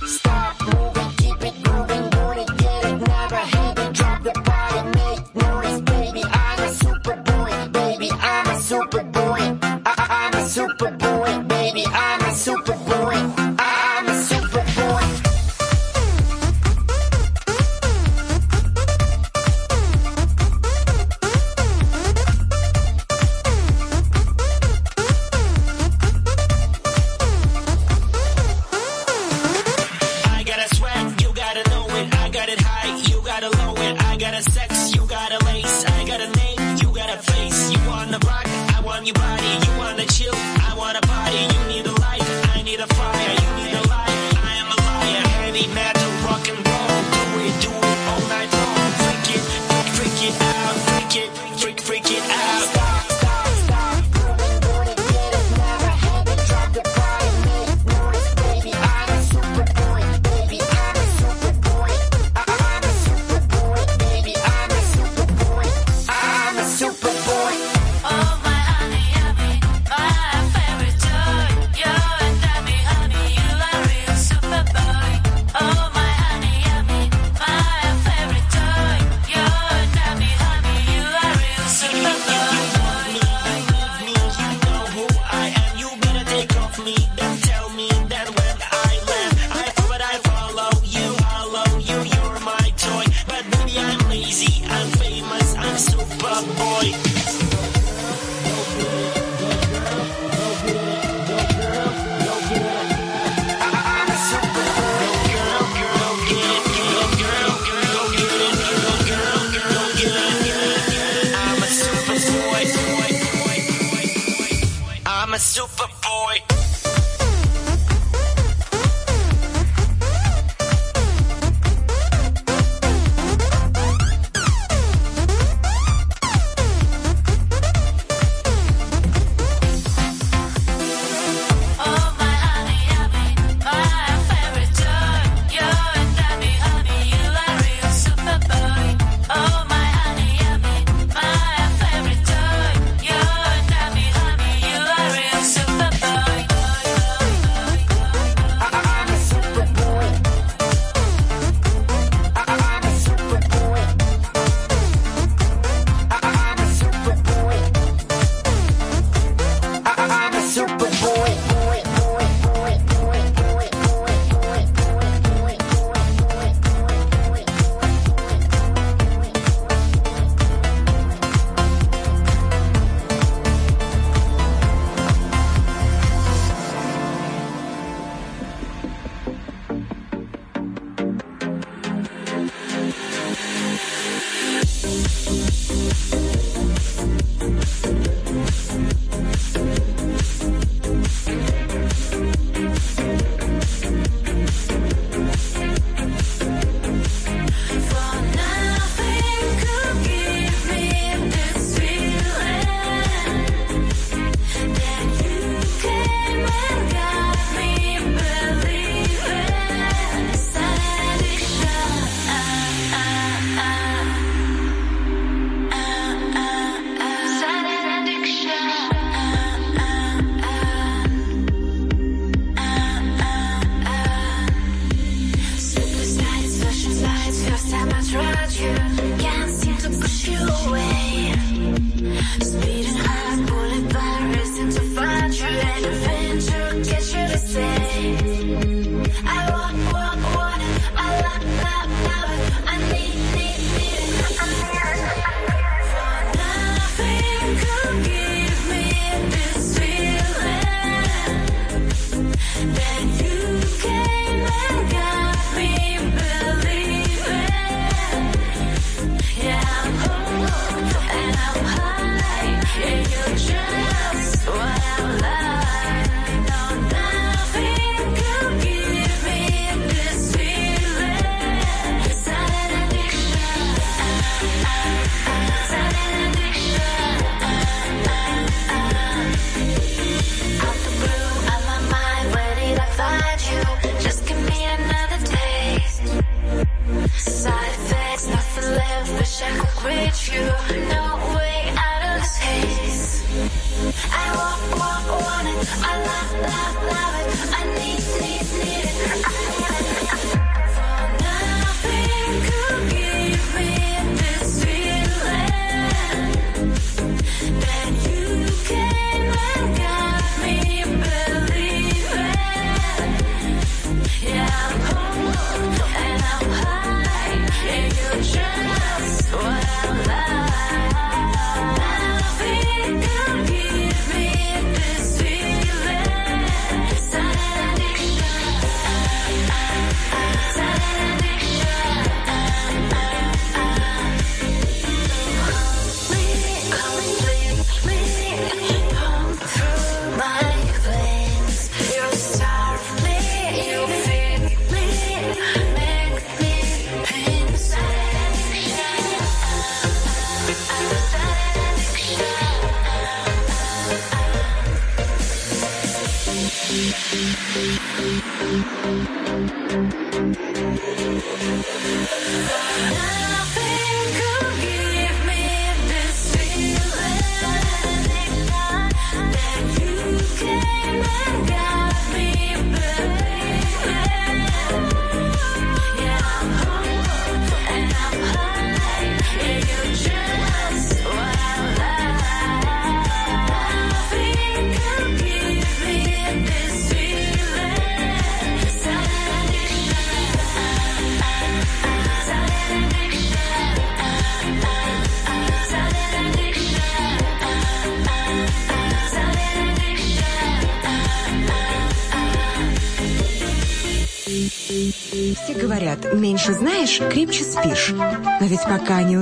[0.06, 2.10] Stop moving, keep it moving,
[2.58, 3.93] get it, never.
[3.93, 6.24] Drop body, make noise, baby.
[6.24, 8.10] I'm a super boy, baby.
[8.12, 9.58] I'm a super boy.
[9.86, 11.16] I'm a super.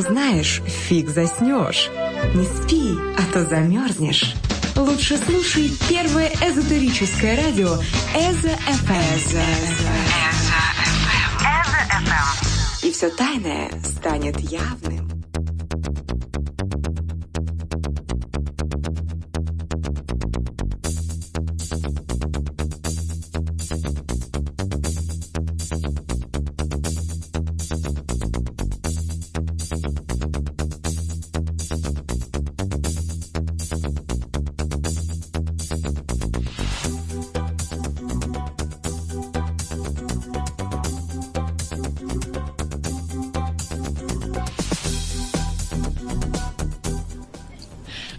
[0.06, 1.90] Узнаешь, фиг заснешь.
[2.34, 4.36] Не спи, а то замерзнешь.
[4.76, 7.76] Лучше слушай первое эзотерическое радио
[8.14, 9.16] Эзо ФМ.
[12.84, 15.05] И все тайное станет явным.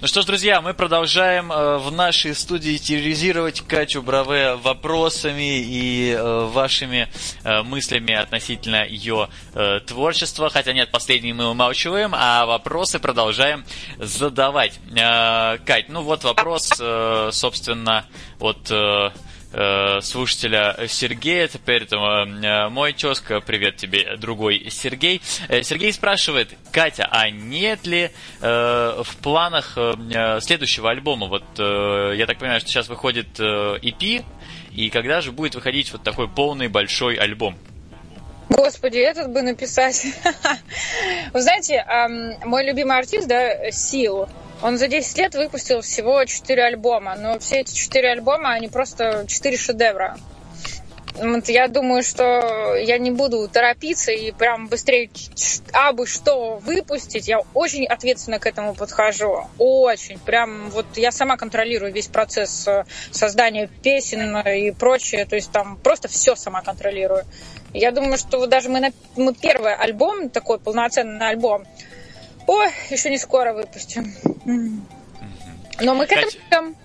[0.03, 6.45] Что ж, друзья, мы продолжаем э, в нашей студии терроризировать Катю Браве вопросами и э,
[6.47, 7.09] вашими
[7.45, 10.51] э, мыслями относительно ее э, творчества.
[10.51, 13.65] Хотя нет, последние мы умалчиваем, а вопросы продолжаем
[13.99, 14.79] задавать.
[14.91, 18.05] Э, Кать, ну вот вопрос, э, собственно,
[18.39, 18.71] от...
[18.71, 19.11] Э,
[19.57, 21.49] э, слушателя Сергея.
[21.49, 23.41] Теперь это э, мой тезка.
[23.41, 25.23] Привет тебе, другой Сергей.
[25.49, 29.79] Э, Сергей спрашивает, Катя, а нет ли в планах
[30.41, 31.27] следующего альбома?
[31.27, 34.25] Вот я так понимаю, что сейчас выходит EP,
[34.73, 37.57] и когда же будет выходить вот такой полный большой альбом?
[38.49, 40.07] Господи, этот бы написать.
[41.33, 41.85] Вы знаете,
[42.45, 44.29] мой любимый артист, да, Сил,
[44.63, 49.25] он за 10 лет выпустил всего 4 альбома, но все эти 4 альбома, они просто
[49.29, 50.17] 4 шедевра.
[51.19, 55.09] Вот я думаю, что я не буду торопиться и прям быстрее
[55.73, 57.27] абы что выпустить.
[57.27, 59.49] Я очень ответственно к этому подхожу.
[59.59, 60.19] Очень.
[60.19, 65.25] Прям вот я сама контролирую весь процесс э, создания песен и прочее.
[65.25, 67.25] То есть там просто все сама контролирую.
[67.73, 71.65] Я думаю, что даже мы, на, мы первый альбом, такой полноценный альбом,
[72.47, 74.15] о, еще не скоро выпустим.
[75.81, 76.77] Но мы к этому идем.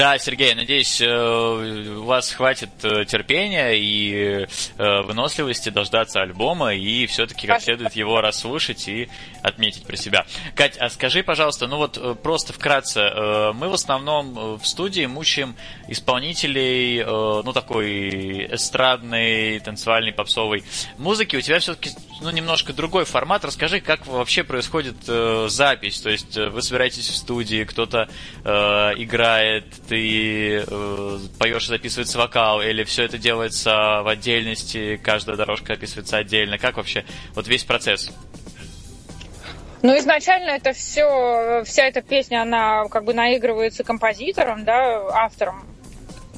[0.00, 4.46] Да, Сергей, надеюсь, э, у вас хватит э, терпения и
[4.78, 9.10] э, выносливости дождаться альбома и все-таки как следует его расслушать и
[9.42, 10.24] отметить про себя.
[10.54, 15.54] Кать, а скажи, пожалуйста, ну вот просто вкратце, мы в основном в студии мучаем
[15.86, 20.64] исполнителей, ну такой эстрадной, танцевальной, попсовой
[20.96, 21.36] музыки.
[21.36, 21.90] У тебя все-таки
[22.22, 23.44] ну, немножко другой формат.
[23.44, 24.96] Расскажи, как вообще происходит
[25.48, 26.00] запись.
[26.00, 28.08] То есть вы собираетесь в студии, кто-то
[28.44, 35.72] играет, ты э, поешь и записывается вокал, или все это делается в отдельности, каждая дорожка
[35.72, 36.58] описывается отдельно?
[36.58, 38.12] Как вообще вот весь процесс?
[39.82, 45.66] Ну, изначально это все, вся эта песня, она как бы наигрывается композитором, да, автором,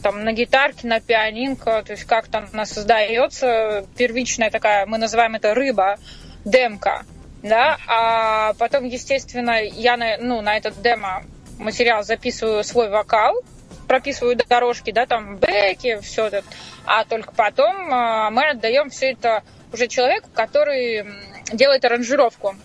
[0.03, 5.53] там на гитарке, на пианинко, то есть как-то она создается, первичная такая, мы называем это
[5.53, 5.99] рыба,
[6.47, 7.05] демка,
[7.43, 11.25] да, а потом, естественно, я на, ну, на этот демо
[11.59, 13.43] материал записываю свой вокал,
[13.89, 16.45] прописываю дорожки, да, там бэки, все это,
[16.85, 19.43] а только потом а, мы отдаем все это
[19.73, 21.07] уже человеку, который
[21.53, 22.57] делает аранжировку.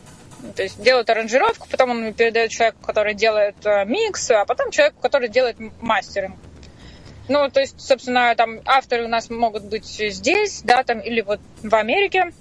[0.56, 5.02] То есть делает аранжировку, потом он передает человеку, который делает э, микс, а потом человеку,
[5.02, 6.36] который делает мастеринг.
[7.28, 11.40] Ну, то есть, собственно, там авторы у нас могут быть здесь, да, там, или вот
[11.62, 12.32] в Америке.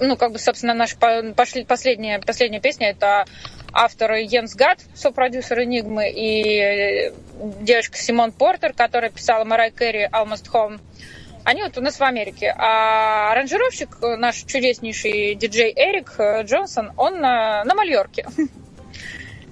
[0.00, 3.26] Ну, как бы, собственно, наша пошли, последняя, последняя песня это
[3.72, 7.12] авторы Йенс Гат, сопродюсер Энигмы, и
[7.60, 10.80] девочка Симон Портер, которая писала Марай Кэрри «Almost Home».
[11.44, 12.54] Они вот у нас в Америке.
[12.58, 16.14] А аранжировщик, наш чудеснейший диджей Эрик
[16.44, 18.26] Джонсон, он на, на Мальорке.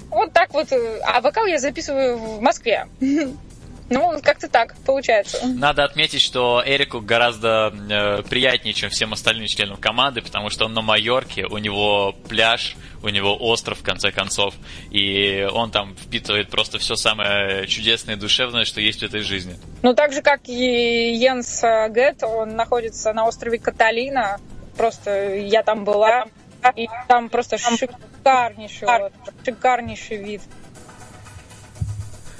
[0.08, 0.68] Вот так вот.
[1.02, 2.86] А вокал я записываю в Москве.
[3.88, 5.46] Ну, как-то так получается.
[5.46, 10.74] Надо отметить, что Эрику гораздо э, приятнее, чем всем остальным членам команды, потому что он
[10.74, 14.54] на Майорке, у него пляж, у него остров, в конце концов,
[14.90, 19.56] и он там впитывает просто все самое чудесное и душевное, что есть в этой жизни.
[19.82, 24.40] Ну, так же, как и Йенс Гет, он находится на острове Каталина,
[24.76, 26.24] просто я там была,
[26.74, 28.88] и там просто шикарнейший,
[29.44, 30.42] шикарнейший вид.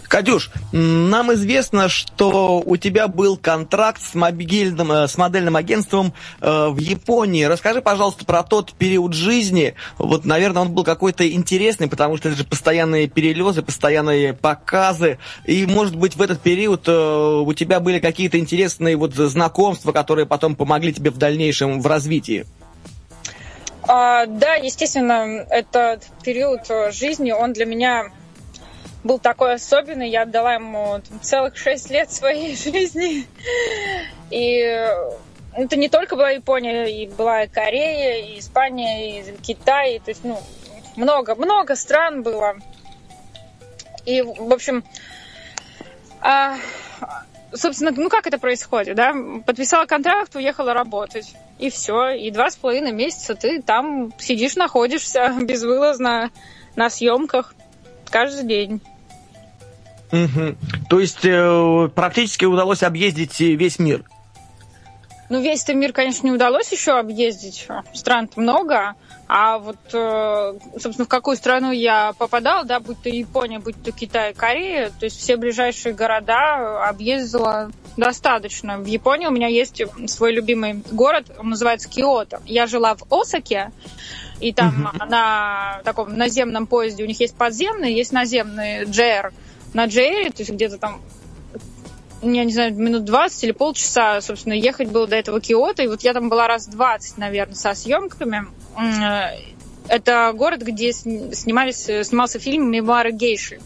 [0.09, 6.69] Катюш, нам известно, что у тебя был контракт с, мобильным, э, с модельным агентством э,
[6.69, 7.45] в Японии.
[7.45, 9.75] Расскажи, пожалуйста, про тот период жизни.
[9.99, 15.19] Вот, наверное, он был какой-то интересный, потому что это же постоянные перелезы, постоянные показы.
[15.45, 20.27] И, может быть, в этот период э, у тебя были какие-то интересные вот знакомства, которые
[20.27, 22.47] потом помогли тебе в дальнейшем в развитии.
[23.89, 28.11] А, да, естественно, этот период жизни, он для меня
[29.05, 30.09] был такой особенный.
[30.11, 33.27] Я отдала ему целых шесть лет своей жизни.
[34.31, 34.89] И
[35.53, 40.01] это не только была Япония, и была и Корея, и Испания, и Китай.
[40.05, 40.41] То есть, ну,
[40.97, 42.57] много, много стран было.
[44.05, 44.85] И, в общем,
[46.21, 46.57] а,
[47.53, 49.15] собственно, ну как это происходит, да?
[49.45, 51.35] Подписала контракт, уехала работать.
[51.59, 52.11] И все.
[52.11, 56.31] И два с половиной месяца ты там сидишь, находишься безвылазно
[56.75, 57.55] на съемках
[58.11, 58.81] каждый день.
[60.13, 60.57] Угу.
[60.89, 64.05] То есть э, практически удалось объездить весь мир?
[65.29, 67.67] Ну, весь этот мир, конечно, не удалось еще объездить.
[67.93, 68.95] стран много.
[69.29, 73.91] А вот, э, собственно, в какую страну я попадала, да, будь то Япония, будь то
[73.91, 78.79] Китай, Корея, то есть все ближайшие города объездила достаточно.
[78.79, 82.41] В Японии у меня есть свой любимый город, он называется Киото.
[82.47, 83.73] Я жила в Осаке,
[84.41, 89.33] и там uh на таком наземном поезде у них есть подземный, есть наземный JR
[89.73, 91.01] на JR, то есть где-то там
[92.23, 96.03] я не знаю, минут 20 или полчаса, собственно, ехать было до этого Киота, и вот
[96.03, 98.47] я там была раз 20, наверное, со съемками.
[99.89, 103.61] Это город, где снимались, снимался фильм «Мемуары гейши».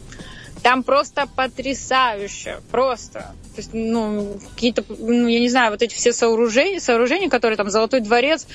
[0.63, 3.21] Там просто потрясающе, просто.
[3.55, 7.71] То есть, ну, какие-то, ну, я не знаю, вот эти все сооружения, сооружения, которые там,
[7.71, 8.47] Золотой дворец,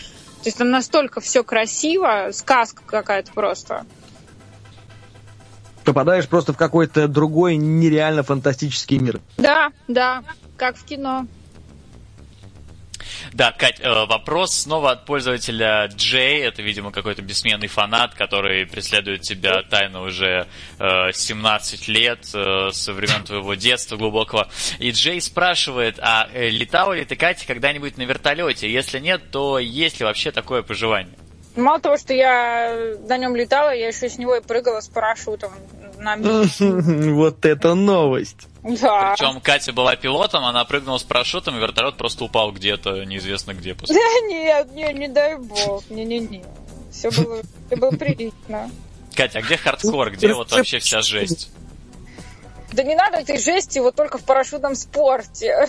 [0.46, 3.84] то есть там настолько все красиво, сказка какая-то просто.
[5.84, 9.22] Попадаешь просто в какой-то другой нереально фантастический мир.
[9.38, 10.22] Да, да,
[10.56, 11.26] как в кино.
[13.36, 16.42] Да, Кать, э, вопрос снова от пользователя Джей.
[16.42, 20.48] Это, видимо, какой-то бессменный фанат, который преследует тебя тайно уже
[20.80, 24.48] 17 э, лет, э, со времен твоего детства глубокого.
[24.80, 28.72] И Джей спрашивает, а летала ли ты, Катя, когда-нибудь на вертолете?
[28.72, 31.18] Если нет, то есть ли вообще такое пожелание?
[31.58, 35.52] Мало того, что я на нем летала, я еще с него и прыгала с парашютом
[35.98, 36.16] на
[36.60, 38.48] Вот это новость.
[38.66, 39.13] Да.
[39.16, 43.76] Причем Катя была пилотом, она прыгнула с парашютом, и вертолет просто упал где-то, неизвестно где.
[43.76, 43.95] После.
[43.95, 46.43] Да нет, не, не дай бог, не-не-не.
[46.91, 48.72] Все было, все было прилично.
[49.16, 51.51] Катя, а где хардкор, где вот вообще вся жесть?
[52.74, 55.68] Да не надо этой жести вот только в парашютном спорте.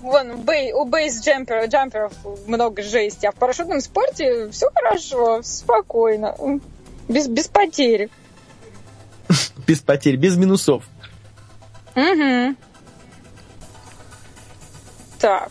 [0.00, 2.12] Вон, у бейс джамперов
[2.46, 6.36] много жести, а в парашютном спорте все хорошо, спокойно,
[7.08, 8.08] без, без потерь.
[9.66, 10.84] Без потерь, без минусов.
[11.98, 12.56] Угу.
[15.18, 15.50] Так.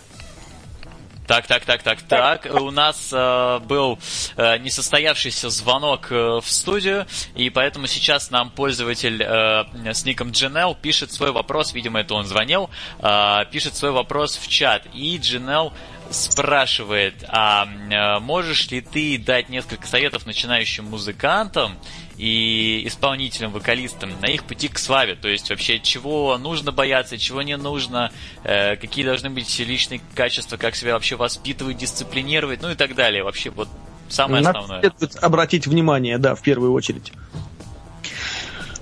[1.27, 2.47] Так, так, так, так, так.
[2.53, 3.99] У нас э, был
[4.37, 10.73] э, несостоявшийся звонок э, в студию, и поэтому сейчас нам пользователь э, с ником Джинел
[10.73, 12.69] пишет свой вопрос, видимо, это он звонил,
[12.99, 14.83] э, пишет свой вопрос в чат.
[14.93, 15.73] И Джинел
[16.11, 21.77] спрашивает, а э, можешь ли ты дать несколько советов начинающим музыкантам
[22.17, 25.15] и исполнителям, вокалистам на их пути к славе.
[25.15, 28.11] То есть вообще чего нужно бояться, чего не нужно,
[28.43, 33.23] э, какие должны быть личные качества, как себя вообще воспитывать, дисциплинировать, ну и так далее.
[33.23, 33.69] Вообще вот
[34.09, 34.81] самое Надо основное.
[34.81, 37.11] Следует обратить внимание, да, в первую очередь.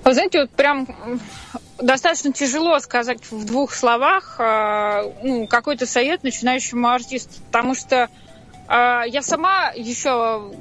[0.03, 0.87] Вы знаете, вот прям
[1.79, 8.09] достаточно тяжело сказать в двух словах э, ну, какой-то совет начинающему артисту, потому что
[8.69, 10.51] э, я сама еще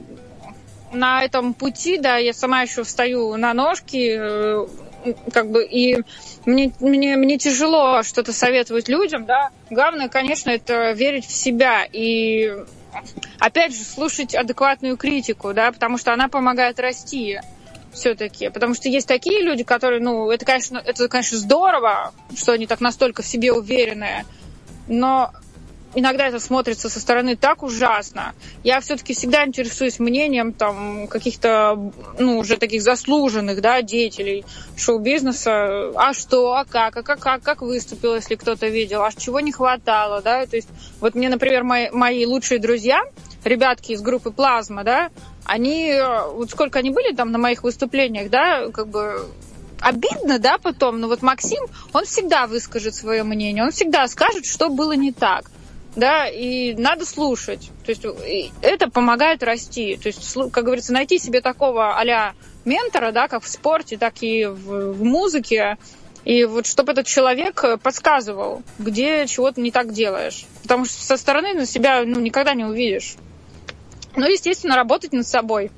[0.94, 4.66] на этом пути, да, я сама еще встаю на ножки, э,
[5.32, 6.02] как бы, и
[6.46, 9.50] мне, мне, мне тяжело что-то советовать людям, да.
[9.70, 12.54] Главное, конечно, это верить в себя и,
[13.38, 17.40] опять же, слушать адекватную критику, да, потому что она помогает расти
[17.92, 18.50] все-таки.
[18.50, 22.80] Потому что есть такие люди, которые, ну, это, конечно, это, конечно, здорово, что они так
[22.80, 24.24] настолько в себе уверенные,
[24.88, 25.32] но
[25.94, 28.34] иногда это смотрится со стороны так ужасно.
[28.62, 34.44] Я все-таки всегда интересуюсь мнением там каких-то, ну, уже таких заслуженных, да, деятелей
[34.76, 35.92] шоу-бизнеса.
[35.94, 39.52] А что, а как, а как, как, как выступил, если кто-то видел, а чего не
[39.52, 40.46] хватало, да.
[40.46, 40.68] То есть
[41.00, 43.02] вот мне, например, мои, мои лучшие друзья,
[43.44, 45.10] ребятки из группы Плазма, да,
[45.44, 45.94] они,
[46.32, 49.28] вот сколько они были там на моих выступлениях, да, как бы
[49.80, 54.70] обидно, да, потом, но вот Максим, он всегда выскажет свое мнение, он всегда скажет, что
[54.70, 55.50] было не так
[55.96, 57.70] да, и надо слушать.
[57.84, 58.04] То есть
[58.62, 59.96] это помогает расти.
[59.96, 62.34] То есть, как говорится, найти себе такого а
[62.64, 65.76] ментора, да, как в спорте, так и в, в музыке,
[66.24, 70.46] и вот чтобы этот человек подсказывал, где чего-то не так делаешь.
[70.62, 73.16] Потому что со стороны на себя ну, никогда не увидишь.
[74.16, 75.70] Ну, естественно, работать над собой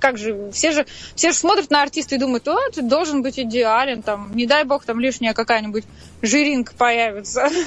[0.00, 3.38] как же, все же, все же смотрят на артиста и думают, о, ты должен быть
[3.38, 5.84] идеален, там, не дай бог, там лишняя какая-нибудь
[6.22, 7.48] жиринка появится.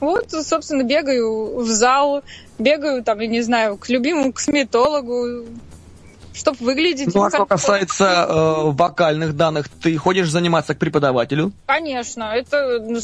[0.00, 2.22] Вот, собственно, бегаю в зал,
[2.58, 5.46] бегаю, там, я не знаю, к любимому косметологу,
[6.38, 7.14] чтобы выглядеть...
[7.14, 11.52] Ну, а что касается э, вокальных данных, ты ходишь заниматься к преподавателю?
[11.66, 13.00] Конечно, это, ну,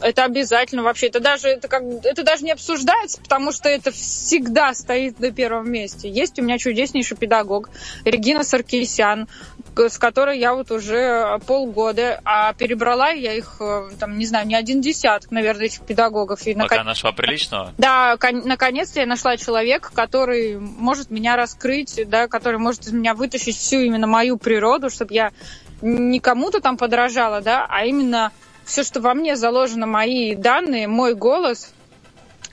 [0.00, 1.06] это обязательно вообще.
[1.06, 5.70] Это даже, это, как, это даже не обсуждается, потому что это всегда стоит на первом
[5.70, 6.08] месте.
[6.08, 7.70] Есть у меня чудеснейший педагог
[8.04, 9.28] Регина Саркисян
[9.76, 14.54] с которой я вот уже полгода, а перебрала я их, э, там, не знаю, не
[14.54, 16.46] один десяток, наверное, этих педагогов.
[16.46, 16.86] И Пока након...
[16.86, 17.72] нашла приличного?
[17.78, 18.42] Да, кон...
[18.44, 23.78] наконец-то я нашла человека, который может меня раскрыть, да, который может из меня вытащить всю
[23.78, 25.32] именно мою природу, чтобы я
[25.80, 28.32] не кому-то там подражала, да, а именно
[28.64, 31.72] все, что во мне заложено, мои данные, мой голос,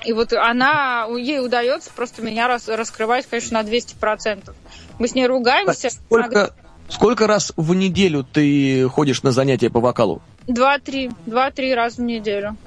[0.05, 4.53] и вот она, ей удается просто меня рас, раскрывать, конечно, на 200%.
[4.99, 5.89] Мы с ней ругаемся.
[5.89, 6.53] Сколько,
[6.87, 10.21] Сколько раз в неделю ты ходишь на занятия по вокалу?
[10.47, 11.11] Два-три.
[11.25, 12.57] Два-три раза в неделю.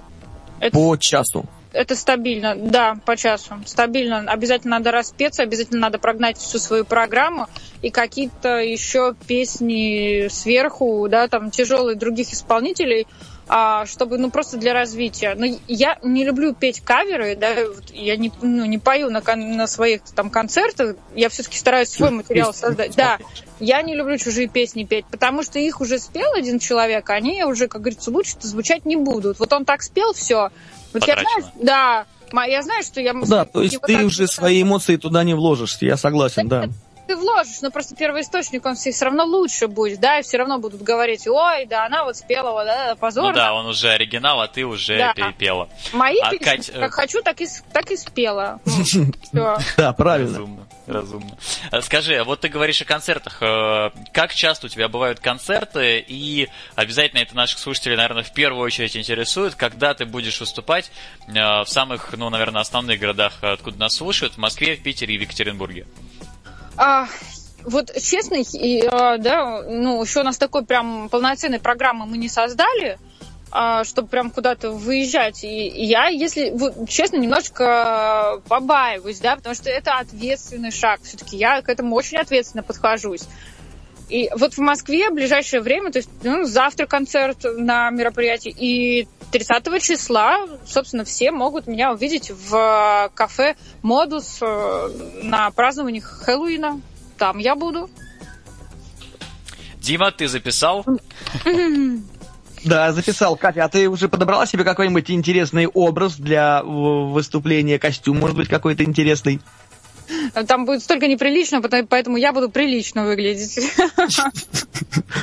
[0.60, 0.76] Это...
[0.76, 1.46] По часу?
[1.72, 3.58] Это стабильно, да, по часу.
[3.66, 4.20] Стабильно.
[4.26, 7.46] Обязательно надо распеться, обязательно надо прогнать всю свою программу
[7.82, 13.06] и какие-то еще песни сверху, да, там тяжелые других исполнителей
[13.86, 15.34] чтобы, ну, просто для развития.
[15.36, 17.54] Но я не люблю петь каверы, да,
[17.92, 22.52] я не, ну, не пою на, на своих там концертах, я все-таки стараюсь свой материал
[22.52, 22.94] создать.
[22.94, 23.18] Да,
[23.58, 27.42] я не люблю чужие песни петь, потому что их уже спел один человек, а они
[27.44, 29.38] уже, как говорится, лучше звучать не будут.
[29.38, 30.50] Вот он так спел, все.
[30.92, 32.06] Вот я знаю, да,
[32.46, 33.14] я знаю, что я...
[33.14, 36.66] Да, то есть ты уже свои эмоции туда не вложишь, я согласен, да.
[36.66, 36.72] да
[37.08, 40.58] ты вложишь, но просто первый источник, он все равно лучше будет, да, и все равно
[40.58, 43.30] будут говорить, ой, да, она вот спела, вот, да, позорно.
[43.30, 45.14] Ну да, он уже оригинал, а ты уже да.
[45.14, 45.70] перепела.
[45.94, 46.70] Мои а, песни, Кать...
[46.70, 48.60] как хочу, так и, так и спела.
[49.32, 50.38] Да, правильно.
[50.38, 51.38] Разумно, разумно.
[51.70, 53.38] Э, скажи, а вот ты говоришь о концертах.
[53.40, 56.04] Э, как часто у тебя бывают концерты?
[56.06, 60.90] И обязательно это наших слушателей, наверное, в первую очередь интересует, когда ты будешь выступать
[61.26, 65.18] э, в самых, ну, наверное, основных городах, откуда нас слушают, в Москве, в Питере и
[65.18, 65.86] в Екатеринбурге.
[66.78, 67.08] А,
[67.64, 72.28] вот честно, и, а, да, ну, еще у нас такой прям полноценной программы мы не
[72.28, 72.98] создали,
[73.50, 75.42] а, чтобы прям куда-то выезжать.
[75.42, 81.00] И, я, если, вот, честно, немножечко побаиваюсь, да, потому что это ответственный шаг.
[81.02, 83.22] Все-таки я к этому очень ответственно подхожусь.
[84.08, 89.06] И вот в Москве в ближайшее время, то есть ну, завтра концерт на мероприятии, и
[89.32, 94.88] 30 числа, собственно, все могут меня увидеть в кафе «Модус» э,
[95.22, 96.80] на праздновании Хэллоуина.
[97.18, 97.90] Там я буду.
[99.76, 100.84] Дима, ты записал?
[102.64, 103.36] Да, записал.
[103.36, 108.82] Катя, а ты уже подобрала себе какой-нибудь интересный образ для выступления, костюм, может быть, какой-то
[108.82, 109.40] интересный?
[110.46, 113.52] Там будет столько неприлично, поэтому я буду прилично выглядеть.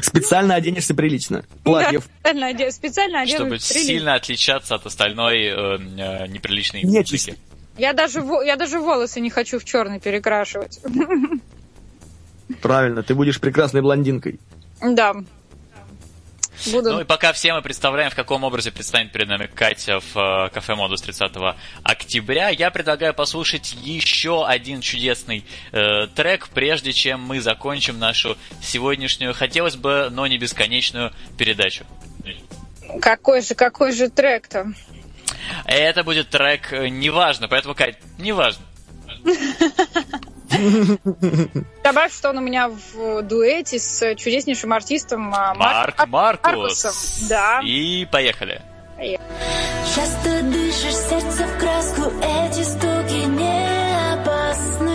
[0.02, 1.44] Специально оденешься прилично.
[1.64, 2.02] Платье.
[2.02, 2.72] специально, оде...
[2.72, 3.82] специально оденусь Чтобы прилично.
[3.82, 7.38] сильно отличаться от остальной э, э, неприличной Нечисти.
[7.78, 10.80] Я даже, я даже волосы не хочу в черный перекрашивать.
[12.62, 14.40] Правильно, ты будешь прекрасной блондинкой.
[14.82, 15.14] Да.
[16.72, 16.94] Буду.
[16.94, 20.50] Ну и пока все мы представляем, в каком образе предстанет перед нами Катя в э,
[20.50, 21.32] кафе Модус 30
[21.84, 29.34] октября, я предлагаю послушать еще один чудесный э, трек, прежде чем мы закончим нашу сегодняшнюю,
[29.34, 31.86] хотелось бы, но не бесконечную передачу.
[33.02, 34.74] Какой же, какой же трек-то?
[35.66, 38.64] Это будет трек э, «Неважно», поэтому, Кать, неважно.
[41.84, 46.94] Добавь, что он у меня в дуэте с чудеснейшим артистом а, Марк, Марк Маркусом.
[47.30, 47.62] Да.
[47.64, 48.62] И поехали.
[49.96, 54.95] Часто дышишь сердце в краску, эти стуки не опасны,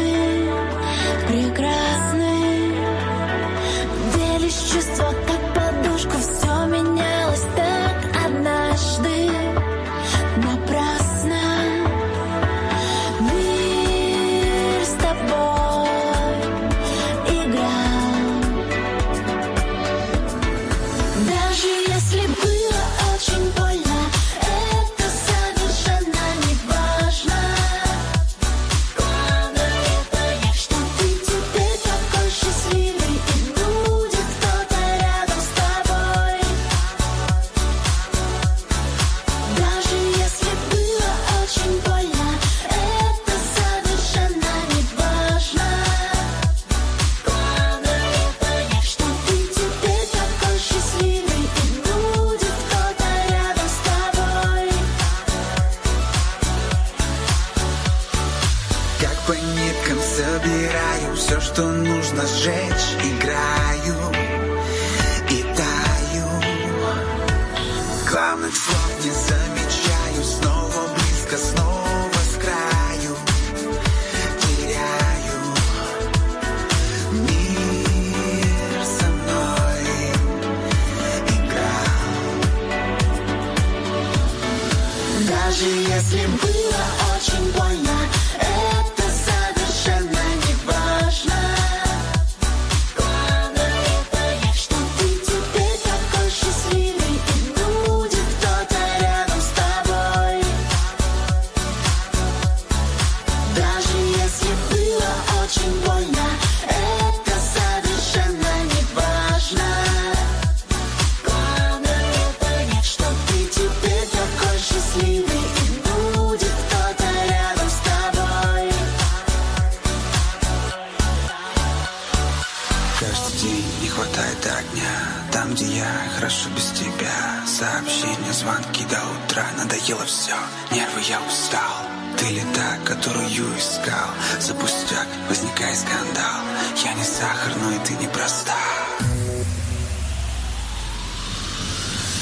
[127.60, 129.44] сообщения, звонки до утра.
[129.58, 130.34] Надоело все,
[130.70, 131.76] нервы я устал.
[132.16, 134.08] Ты ли та, которую искал?
[134.40, 136.40] За пустяк возникает скандал.
[136.84, 138.56] Я не сахар, но и ты не проста.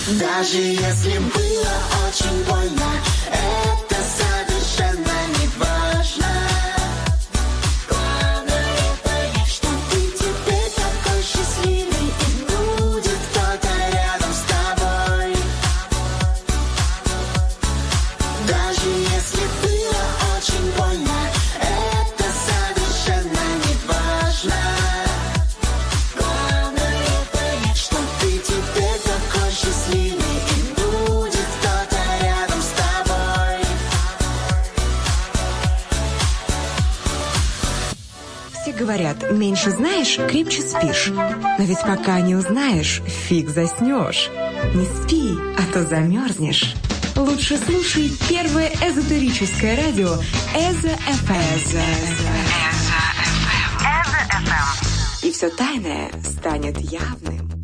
[0.08, 1.74] Даже если было
[2.08, 2.90] очень больно
[3.30, 3.96] Это
[39.18, 41.08] говорят, меньше знаешь, крепче спишь.
[41.08, 44.30] Но ведь пока не узнаешь, фиг заснешь.
[44.74, 46.74] Не спи, а то замерзнешь.
[47.16, 50.14] Лучше слушай первое эзотерическое радио
[50.54, 51.68] Эзо ФМ.
[55.22, 57.57] И все тайное станет явным.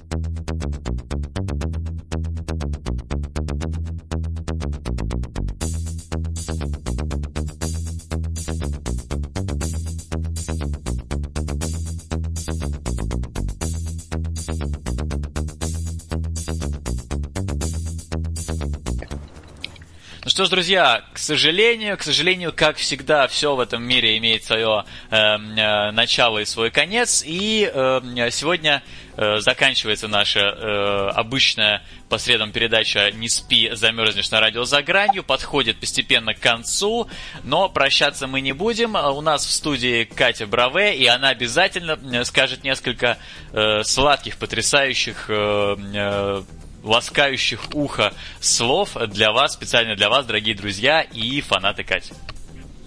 [20.34, 24.84] Что ж, друзья, к сожалению, к сожалению, как всегда, все в этом мире имеет свое
[25.08, 27.22] э, э, начало и свой конец.
[27.24, 28.82] И э, сегодня
[29.16, 35.22] э, заканчивается наша э, обычная по средам передача «Не спи, замерзнешь на радио за гранью».
[35.22, 37.08] Подходит постепенно к концу,
[37.44, 38.96] но прощаться мы не будем.
[38.96, 43.18] У нас в студии Катя Браве, и она обязательно э, скажет несколько
[43.52, 46.42] э, сладких, потрясающих э, э,
[46.84, 52.14] ласкающих ухо слов для вас, специально для вас, дорогие друзья и фанаты Кати.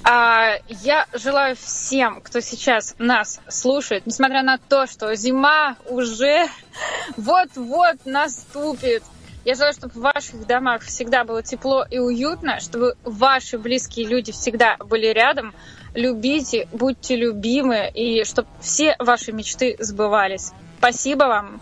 [0.04, 6.48] А, я желаю всем, кто сейчас нас слушает, несмотря на то, что зима уже
[7.18, 9.04] вот-вот наступит,
[9.44, 14.32] я желаю, чтобы в ваших домах всегда было тепло и уютно, чтобы ваши близкие люди
[14.32, 15.54] всегда были рядом.
[15.94, 20.52] Любите, будьте любимы, и чтобы все ваши мечты сбывались.
[20.80, 21.62] Спасибо вам.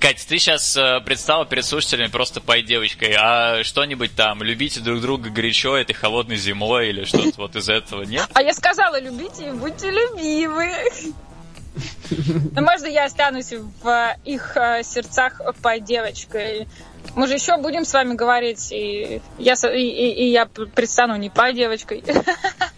[0.00, 5.00] Катя, ты сейчас э, предстала перед слушателями просто пой девочкой, а что-нибудь там, любите друг
[5.00, 8.26] друга горячо этой холодной зимой или что-то вот из этого, нет?
[8.34, 10.72] А я сказала, любите и будьте любимы.
[12.54, 16.68] Ну, можно я останусь в их э, сердцах по девочкой.
[17.16, 21.52] Мы же еще будем с вами говорить, и я, и- и я предстану не по
[21.52, 22.02] девочкой.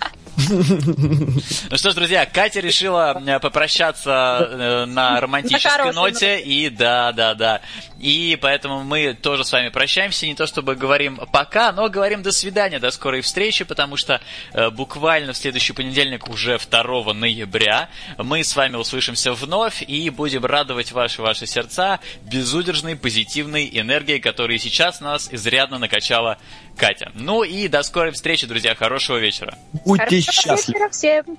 [1.70, 7.34] Ну что ж, друзья, Катя решила э, попрощаться э, на романтической ноте, и да, да,
[7.34, 7.60] да.
[7.98, 12.32] И поэтому мы тоже с вами прощаемся, не то чтобы говорим пока, но говорим до
[12.32, 14.20] свидания, до скорой встречи, потому что
[14.52, 17.88] э, буквально в следующий понедельник, уже 2 ноября,
[18.18, 24.58] мы с вами услышимся вновь и будем радовать ваши, ваши сердца безудержной позитивной энергией, которая
[24.58, 26.38] сейчас нас изрядно накачала
[26.76, 27.10] Катя.
[27.14, 29.56] Ну и до скорой встречи, друзья, хорошего вечера.
[29.84, 30.78] Будьте Хорошего счастливы.
[30.78, 31.38] вечера всем.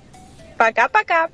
[0.56, 1.28] Пока-пока.